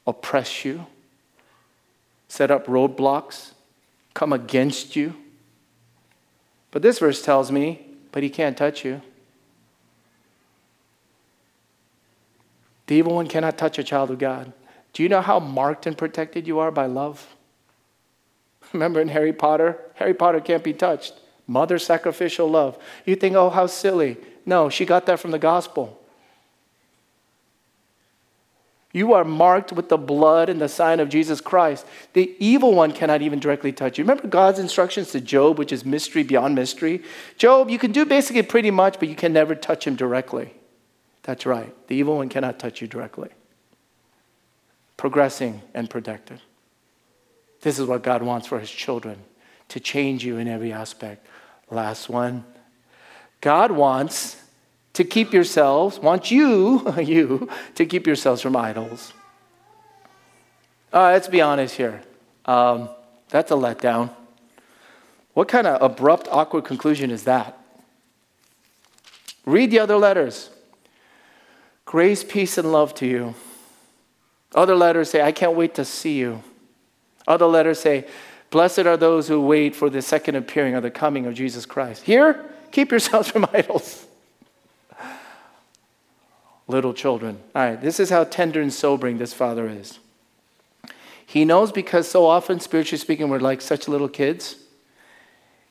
oppress 0.06 0.66
you, 0.66 0.86
set 2.28 2.52
up 2.52 2.66
roadblocks, 2.66 3.52
come 4.14 4.34
against 4.34 4.98
you. 4.98 5.16
But 6.72 6.82
this 6.82 7.00
verse 7.00 7.22
tells 7.22 7.52
me, 7.52 7.88
but 8.12 8.22
he 8.22 8.30
can't 8.30 8.58
touch 8.58 8.84
you. 8.84 9.02
The 12.88 12.96
evil 12.96 13.16
one 13.16 13.28
cannot 13.28 13.58
touch 13.58 13.80
a 13.80 13.84
child 13.84 14.12
of 14.12 14.20
God. 14.20 14.52
Do 14.92 15.04
you 15.04 15.08
know 15.08 15.22
how 15.22 15.40
marked 15.40 15.86
and 15.86 15.98
protected 15.98 16.48
you 16.48 16.60
are 16.60 16.72
by 16.72 16.86
love? 16.86 17.38
Remember 18.74 19.00
in 19.00 19.08
Harry 19.08 19.32
Potter? 19.32 19.80
Harry 19.96 20.14
Potter 20.14 20.42
can't 20.42 20.64
be 20.64 20.74
touched. 20.74 21.14
Mother 21.52 21.78
sacrificial 21.80 22.50
love. 22.50 22.78
You 23.06 23.18
think, 23.18 23.36
oh, 23.36 23.50
how 23.50 23.68
silly. 23.68 24.16
No, 24.46 24.70
she 24.70 24.86
got 24.86 25.06
that 25.08 25.20
from 25.20 25.32
the 25.32 25.38
gospel. 25.38 26.02
You 28.94 29.12
are 29.14 29.26
marked 29.26 29.74
with 29.74 29.90
the 29.90 29.98
blood 29.98 30.48
and 30.48 30.62
the 30.62 30.70
sign 30.70 31.02
of 31.02 31.10
Jesus 31.10 31.42
Christ. 31.42 31.86
The 32.14 32.34
evil 32.40 32.74
one 32.74 32.94
cannot 32.94 33.22
even 33.22 33.40
directly 33.40 33.74
touch 33.74 33.98
you. 33.98 34.06
Remember 34.06 34.28
God's 34.28 34.60
instructions 34.60 35.12
to 35.12 35.20
Job, 35.20 35.60
which 35.60 35.74
is 35.74 35.84
mystery 35.84 36.24
beyond 36.24 36.56
mystery? 36.56 37.04
Job, 37.38 37.70
you 37.70 37.78
can 37.78 37.92
do 37.92 38.06
basically 38.06 38.44
pretty 38.44 38.72
much, 38.72 38.98
but 38.98 39.10
you 39.10 39.16
can 39.16 39.34
never 39.34 39.54
touch 39.54 39.86
him 39.86 39.98
directly. 39.98 40.54
That's 41.24 41.46
right. 41.46 41.76
The 41.90 41.98
evil 41.98 42.16
one 42.16 42.30
cannot 42.30 42.60
touch 42.60 42.82
you 42.82 42.88
directly. 42.88 43.30
Progressing 44.96 45.64
and 45.74 45.90
protected. 45.90 46.40
This 47.60 47.78
is 47.78 47.88
what 47.88 48.04
God 48.04 48.24
wants 48.24 48.48
for 48.48 48.58
his 48.58 48.72
children 48.72 49.18
to 49.68 49.82
change 49.82 50.24
you 50.24 50.38
in 50.38 50.48
every 50.48 50.72
aspect. 50.72 51.28
Last 51.72 52.10
one. 52.10 52.44
God 53.40 53.72
wants 53.72 54.36
to 54.94 55.04
keep 55.04 55.34
yourselves, 55.34 55.98
wants 55.98 56.30
you, 56.30 56.94
you, 57.02 57.50
to 57.76 57.86
keep 57.86 58.06
yourselves 58.06 58.42
from 58.42 58.56
idols. 58.56 59.14
Uh, 60.94 61.12
let's 61.12 61.30
be 61.30 61.42
honest 61.42 61.76
here. 61.76 62.04
Um, 62.46 62.90
that's 63.30 63.50
a 63.52 63.56
letdown. 63.56 64.12
What 65.34 65.48
kind 65.48 65.66
of 65.66 65.82
abrupt, 65.82 66.28
awkward 66.30 66.66
conclusion 66.66 67.10
is 67.10 67.24
that? 67.24 67.58
Read 69.46 69.72
the 69.72 69.80
other 69.80 69.96
letters. 69.96 70.50
Grace, 71.86 72.24
peace, 72.24 72.58
and 72.58 72.72
love 72.72 72.94
to 72.96 73.08
you. 73.08 73.34
Other 74.54 74.76
letters 74.76 75.10
say, 75.10 75.22
I 75.22 75.32
can't 75.32 75.56
wait 75.56 75.76
to 75.76 75.86
see 75.86 76.18
you. 76.18 76.44
Other 77.26 77.46
letters 77.46 77.80
say, 77.80 78.06
Blessed 78.52 78.80
are 78.80 78.98
those 78.98 79.30
who 79.30 79.42
wait 79.42 79.76
for 79.76 79.90
the 79.90 80.02
second 80.02 80.36
appearing 80.36 80.76
or 80.76 80.82
the 80.82 80.92
coming 80.92 81.26
of 81.26 81.34
Jesus 81.34 81.66
Christ. 81.66 82.04
Here, 82.04 82.46
keep 82.72 82.92
yourselves 82.92 83.28
from 83.32 83.48
idols. 83.54 84.06
Little 86.68 86.94
children. 86.94 87.40
All 87.56 87.64
right, 87.64 87.82
this 87.82 88.00
is 88.00 88.10
how 88.10 88.26
tender 88.26 88.62
and 88.62 88.72
sobering 88.72 89.18
this 89.18 89.34
father 89.34 89.68
is. 89.68 90.00
He 91.26 91.46
knows 91.46 91.72
because 91.72 92.10
so 92.10 92.26
often, 92.26 92.60
spiritually 92.60 93.00
speaking, 93.00 93.30
we're 93.30 93.40
like 93.40 93.62
such 93.62 93.88
little 93.88 94.10
kids. 94.10 94.58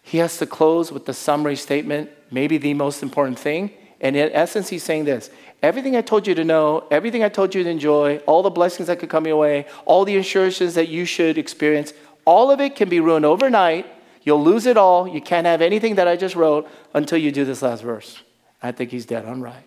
He 0.03 0.18
has 0.18 0.39
to 0.39 0.47
close 0.47 0.91
with 0.91 1.05
the 1.05 1.12
summary 1.12 1.57
statement, 1.57 2.11
maybe 2.31 2.57
the 2.57 2.72
most 2.72 3.03
important 3.03 3.39
thing. 3.39 3.70
And 4.01 4.16
in 4.16 4.31
essence, 4.33 4.70
he's 4.70 4.83
saying 4.83 5.05
this 5.05 5.28
everything 5.62 5.95
I 5.95 6.01
told 6.01 6.26
you 6.26 6.35
to 6.35 6.45
know, 6.45 6.87
everything 6.91 7.22
I 7.22 7.28
told 7.28 7.55
you 7.55 7.62
to 7.62 7.68
enjoy, 7.68 8.16
all 8.26 8.43
the 8.43 8.49
blessings 8.49 8.87
that 8.87 8.99
could 8.99 9.11
come 9.11 9.26
your 9.26 9.37
way, 9.37 9.66
all 9.85 10.07
the 10.07 10.16
assurances 10.16 10.74
that 10.74 10.89
you 10.89 11.05
should 11.05 11.37
experience, 11.37 11.93
all 12.25 12.51
of 12.51 12.61
it 12.61 12.77
can 12.77 12.89
be 12.89 13.01
ruined 13.01 13.25
overnight. 13.25 13.87
You'll 14.23 14.43
lose 14.43 14.66
it 14.66 14.77
all. 14.77 15.09
You 15.09 15.21
can't 15.21 15.47
have 15.47 15.62
anything 15.62 15.95
that 15.97 16.07
I 16.07 16.16
just 16.16 16.37
wrote 16.37 16.68
until 16.95 17.18
you 17.18 17.33
do 17.33 17.45
this 17.45 17.62
last 17.62 17.83
verse. 17.83 18.23
I 18.62 18.73
think 18.73 18.91
he's 18.91 19.07
dead 19.07 19.25
on 19.25 19.41
right. 19.41 19.64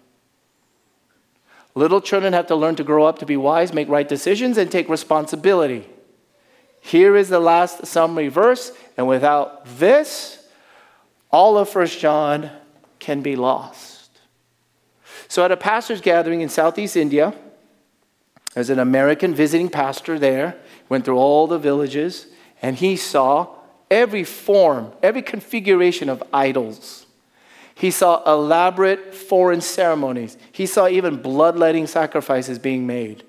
Little 1.76 2.02
children 2.02 2.34
have 2.34 2.48
to 2.48 2.56
learn 2.56 2.76
to 2.76 2.84
grow 2.84 3.06
up 3.06 3.20
to 3.20 3.26
be 3.26 3.36
wise, 3.36 3.74
make 3.74 3.90
right 3.90 4.08
decisions, 4.08 4.58
and 4.58 4.72
take 4.72 4.90
responsibility. 4.90 5.88
Here 6.82 7.16
is 7.16 7.30
the 7.30 7.40
last 7.40 7.88
summary 7.88 8.28
verse, 8.28 8.72
and 8.98 9.08
without 9.08 9.66
this, 9.80 10.46
all 11.32 11.58
of 11.58 11.70
First 11.70 12.00
John 12.00 12.52
can 13.00 13.22
be 13.22 13.36
lost. 13.36 14.12
So, 15.28 15.44
at 15.44 15.52
a 15.52 15.58
pastor's 15.58 16.02
gathering 16.02 16.42
in 16.42 16.50
Southeast 16.50 16.96
India, 16.96 17.34
there's 18.54 18.70
an 18.70 18.80
American 18.80 19.34
visiting 19.34 19.70
pastor 19.70 20.20
there, 20.20 20.56
went 20.90 21.06
through 21.06 21.18
all 21.18 21.48
the 21.48 21.58
villages, 21.58 22.28
and 22.64 22.78
he 22.78 22.96
saw 22.96 23.48
every 23.92 24.24
form, 24.24 24.94
every 25.04 25.22
configuration 25.22 26.10
of 26.10 26.24
idols. 26.34 27.06
He 27.76 27.92
saw 27.92 28.24
elaborate 28.26 29.14
foreign 29.14 29.62
ceremonies. 29.62 30.38
He 30.52 30.66
saw 30.66 30.88
even 30.88 31.22
bloodletting 31.22 31.88
sacrifices 31.88 32.58
being 32.58 32.88
made. 32.88 33.24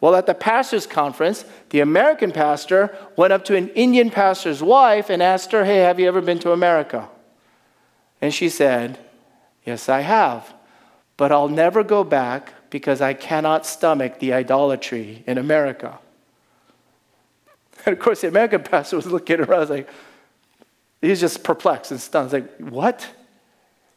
Well, 0.00 0.16
at 0.16 0.26
the 0.26 0.34
pastor's 0.34 0.86
conference, 0.86 1.44
the 1.68 1.80
American 1.80 2.32
pastor 2.32 2.96
went 3.16 3.32
up 3.32 3.44
to 3.44 3.56
an 3.56 3.68
Indian 3.70 4.10
pastor's 4.10 4.62
wife 4.62 5.08
and 5.08 5.22
asked 5.22 5.52
her, 5.52 5.64
Hey, 5.64 5.78
have 5.78 6.00
you 6.00 6.08
ever 6.08 6.20
been 6.20 6.38
to 6.40 6.52
America? 6.52 7.08
And 8.20 8.34
she 8.34 8.48
said, 8.48 8.98
Yes, 9.64 9.88
I 9.88 10.00
have. 10.00 10.54
But 11.16 11.30
I'll 11.30 11.48
never 11.48 11.84
go 11.84 12.02
back 12.02 12.54
because 12.70 13.02
I 13.02 13.12
cannot 13.12 13.66
stomach 13.66 14.18
the 14.18 14.32
idolatry 14.32 15.22
in 15.26 15.36
America. 15.36 15.98
And 17.86 17.92
of 17.92 17.98
course, 17.98 18.20
the 18.20 18.28
American 18.28 18.62
pastor 18.62 18.96
was 18.96 19.06
looking 19.06 19.40
around 19.40 19.70
like, 19.70 19.88
he's 21.00 21.20
just 21.20 21.42
perplexed 21.42 21.90
and 21.90 22.00
stunned. 22.00 22.30
He's 22.30 22.40
like, 22.40 22.56
what? 22.58 23.08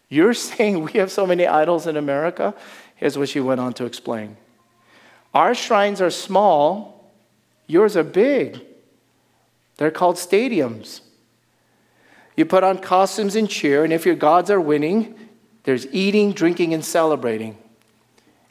You're 0.10 0.34
saying 0.34 0.84
we 0.84 0.94
have 0.94 1.12
so 1.12 1.26
many 1.26 1.48
idols 1.48 1.88
in 1.88 1.98
America? 1.98 2.54
Here's 2.96 3.18
what 3.18 3.30
she 3.30 3.40
went 3.40 3.60
on 3.60 3.74
to 3.74 3.86
explain. 3.86 4.38
Our 5.34 5.56
shrines 5.56 6.02
are 6.02 6.12
small, 6.12 7.12
yours 7.68 7.98
are 7.98 8.04
big. 8.04 8.62
They're 9.78 9.92
called 9.92 10.18
stadiums. 10.18 11.02
You 12.38 12.46
put 12.46 12.64
on 12.64 12.78
costumes 12.78 13.36
and 13.36 13.50
cheer, 13.50 13.84
and 13.84 13.92
if 13.92 14.06
your 14.06 14.16
gods 14.16 14.50
are 14.50 14.62
winning, 14.62 15.16
there's 15.64 15.88
eating, 15.88 16.32
drinking, 16.32 16.74
and 16.74 16.86
celebrating. 16.86 17.58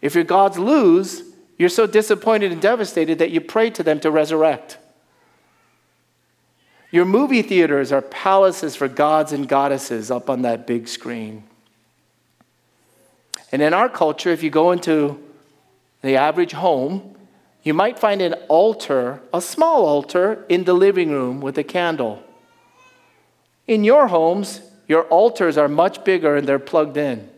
If 0.01 0.15
your 0.15 0.25
gods 0.25 0.59
lose, 0.59 1.23
you're 1.59 1.69
so 1.69 1.87
disappointed 1.87 2.51
and 2.51 2.61
devastated 2.61 3.19
that 3.19 3.31
you 3.31 3.41
pray 3.41 3.71
to 3.71 3.83
them 3.83 4.01
to 4.01 4.11
resurrect. 4.11 4.79
Your 6.93 7.07
movie 7.07 7.41
theaters 7.41 7.91
are 7.91 8.03
palaces 8.03 8.77
for 8.77 8.87
gods 8.87 9.33
and 9.33 9.49
goddesses 9.49 10.11
up 10.11 10.29
on 10.29 10.43
that 10.43 10.67
big 10.67 10.87
screen. 10.87 11.43
And 13.51 13.63
in 13.63 13.73
our 13.73 13.89
culture, 13.89 14.29
if 14.29 14.43
you 14.43 14.51
go 14.51 14.73
into 14.73 15.19
the 16.03 16.17
average 16.17 16.53
home, 16.53 17.17
you 17.63 17.73
might 17.73 17.99
find 17.99 18.21
an 18.21 18.35
altar, 18.49 19.23
a 19.33 19.41
small 19.41 19.87
altar, 19.87 20.45
in 20.51 20.65
the 20.65 20.75
living 20.75 21.11
room 21.11 21.41
with 21.41 21.57
a 21.57 21.65
candle. 21.65 22.23
In 23.67 23.85
your 23.85 24.09
homes, 24.09 24.61
your 24.87 25.05
altars 25.05 25.57
are 25.57 25.69
much 25.69 26.05
bigger 26.05 26.37
and 26.37 26.47
they're 26.47 26.59
plugged 26.59 26.99
in. 26.99 27.31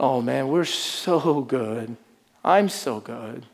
Oh 0.00 0.22
man, 0.22 0.48
we're 0.48 0.64
so 0.64 1.42
good. 1.42 1.96
I'm 2.42 2.70
so 2.70 3.00
good. 3.00 3.44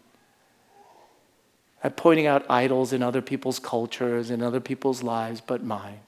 At 1.83 1.97
pointing 1.97 2.27
out 2.27 2.45
idols 2.49 2.93
in 2.93 3.03
other 3.03 3.21
people's 3.21 3.59
cultures 3.59 4.31
and 4.31 4.43
other 4.43 4.61
people's 4.61 5.03
lives 5.03 5.41
but 5.41 5.65
mine. 5.65 6.01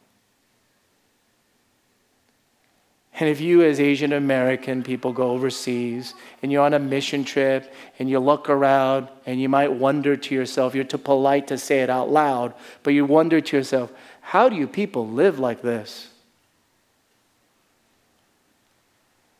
And 3.21 3.29
if 3.29 3.41
you, 3.41 3.63
as 3.63 3.79
Asian 3.79 4.13
American 4.13 4.83
people, 4.83 5.13
go 5.13 5.31
overseas 5.31 6.15
and 6.43 6.51
you're 6.51 6.65
on 6.65 6.75
a 6.75 6.81
mission 6.81 7.23
trip 7.23 7.73
and 7.99 8.11
you 8.11 8.19
look 8.19 8.51
around 8.51 9.09
and 9.25 9.41
you 9.41 9.49
might 9.49 9.73
wonder 9.73 10.17
to 10.17 10.35
yourself, 10.35 10.75
you're 10.75 10.83
too 10.83 10.99
polite 10.99 11.47
to 11.49 11.59
say 11.59 11.83
it 11.83 11.91
out 11.91 12.11
loud, 12.11 12.55
but 12.83 12.93
you 12.93 13.05
wonder 13.05 13.41
to 13.41 13.57
yourself, 13.57 13.93
how 14.21 14.49
do 14.49 14.57
you 14.57 14.67
people 14.67 15.09
live 15.09 15.39
like 15.39 15.63
this? 15.63 16.09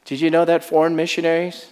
Did 0.05 0.21
you 0.21 0.31
know 0.31 0.45
that 0.45 0.63
foreign 0.63 0.95
missionaries 0.95 1.67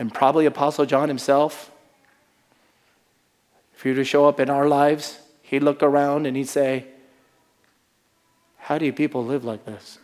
and 0.00 0.12
probably 0.12 0.46
Apostle 0.46 0.86
John 0.86 1.08
himself, 1.08 1.70
if 3.80 3.86
you 3.86 3.94
to 3.94 4.04
show 4.04 4.28
up 4.28 4.38
in 4.38 4.50
our 4.50 4.68
lives, 4.68 5.18
he'd 5.40 5.62
look 5.62 5.82
around 5.82 6.26
and 6.26 6.36
he'd 6.36 6.50
say, 6.50 6.84
how 8.58 8.76
do 8.76 8.92
people 8.92 9.24
live 9.24 9.42
like 9.42 9.64
this? 9.64 9.98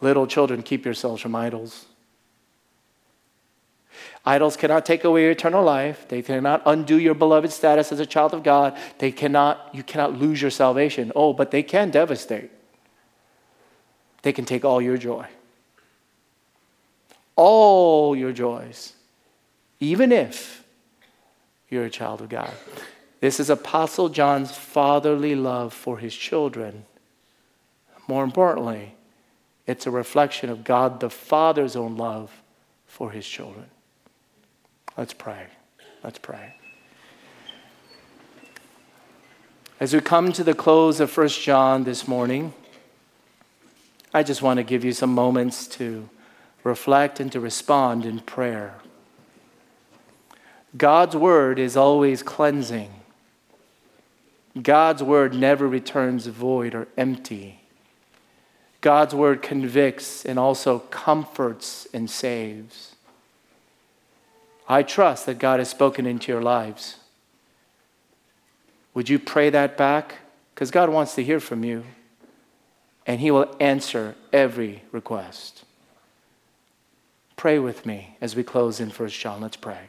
Little 0.00 0.28
children, 0.28 0.62
keep 0.62 0.84
yourselves 0.84 1.20
from 1.20 1.34
idols. 1.34 1.86
Idols 4.24 4.56
cannot 4.56 4.86
take 4.86 5.02
away 5.02 5.22
your 5.22 5.32
eternal 5.32 5.64
life. 5.64 6.06
They 6.06 6.22
cannot 6.22 6.62
undo 6.64 6.96
your 6.96 7.14
beloved 7.14 7.50
status 7.50 7.90
as 7.90 7.98
a 7.98 8.06
child 8.06 8.34
of 8.34 8.44
God. 8.44 8.78
They 8.98 9.10
cannot, 9.10 9.70
you 9.72 9.82
cannot 9.82 10.16
lose 10.16 10.40
your 10.40 10.52
salvation. 10.52 11.10
Oh, 11.16 11.32
but 11.32 11.50
they 11.50 11.64
can 11.64 11.90
devastate. 11.90 12.52
They 14.22 14.32
can 14.32 14.44
take 14.44 14.64
all 14.64 14.80
your 14.80 14.96
joy. 14.96 15.26
All 17.34 18.14
your 18.14 18.30
joys. 18.30 18.93
Even 19.80 20.12
if 20.12 20.64
you're 21.68 21.84
a 21.84 21.90
child 21.90 22.20
of 22.20 22.28
God. 22.28 22.50
This 23.20 23.40
is 23.40 23.50
Apostle 23.50 24.08
John's 24.08 24.52
fatherly 24.52 25.34
love 25.34 25.72
for 25.72 25.98
his 25.98 26.14
children. 26.14 26.84
More 28.06 28.22
importantly, 28.22 28.94
it's 29.66 29.86
a 29.86 29.90
reflection 29.90 30.50
of 30.50 30.62
God 30.62 31.00
the 31.00 31.10
Father's 31.10 31.74
own 31.74 31.96
love 31.96 32.42
for 32.86 33.10
his 33.10 33.26
children. 33.26 33.66
Let's 34.96 35.14
pray. 35.14 35.46
Let's 36.02 36.18
pray. 36.18 36.54
As 39.80 39.92
we 39.92 40.00
come 40.00 40.32
to 40.32 40.44
the 40.44 40.54
close 40.54 41.00
of 41.00 41.16
1 41.16 41.28
John 41.28 41.84
this 41.84 42.06
morning, 42.06 42.54
I 44.12 44.22
just 44.22 44.42
want 44.42 44.58
to 44.58 44.62
give 44.62 44.84
you 44.84 44.92
some 44.92 45.12
moments 45.12 45.66
to 45.68 46.08
reflect 46.62 47.18
and 47.18 47.32
to 47.32 47.40
respond 47.40 48.06
in 48.06 48.20
prayer. 48.20 48.76
God's 50.76 51.14
word 51.14 51.58
is 51.58 51.76
always 51.76 52.22
cleansing. 52.22 52.90
God's 54.60 55.02
word 55.02 55.34
never 55.34 55.68
returns 55.68 56.26
void 56.26 56.74
or 56.74 56.88
empty. 56.96 57.60
God's 58.80 59.14
word 59.14 59.40
convicts 59.42 60.24
and 60.24 60.38
also 60.38 60.78
comforts 60.78 61.86
and 61.94 62.08
saves. 62.08 62.94
I 64.68 64.82
trust 64.82 65.26
that 65.26 65.38
God 65.38 65.58
has 65.58 65.70
spoken 65.70 66.06
into 66.06 66.32
your 66.32 66.42
lives. 66.42 66.96
Would 68.94 69.08
you 69.08 69.18
pray 69.18 69.50
that 69.50 69.76
back? 69.76 70.16
Because 70.54 70.70
God 70.70 70.88
wants 70.88 71.14
to 71.16 71.24
hear 71.24 71.40
from 71.40 71.64
you, 71.64 71.84
and 73.06 73.20
He 73.20 73.30
will 73.30 73.54
answer 73.58 74.14
every 74.32 74.82
request. 74.92 75.64
Pray 77.36 77.58
with 77.58 77.84
me 77.84 78.16
as 78.20 78.36
we 78.36 78.44
close 78.44 78.80
in 78.80 78.90
1 78.90 79.08
John. 79.08 79.40
Let's 79.40 79.56
pray. 79.56 79.88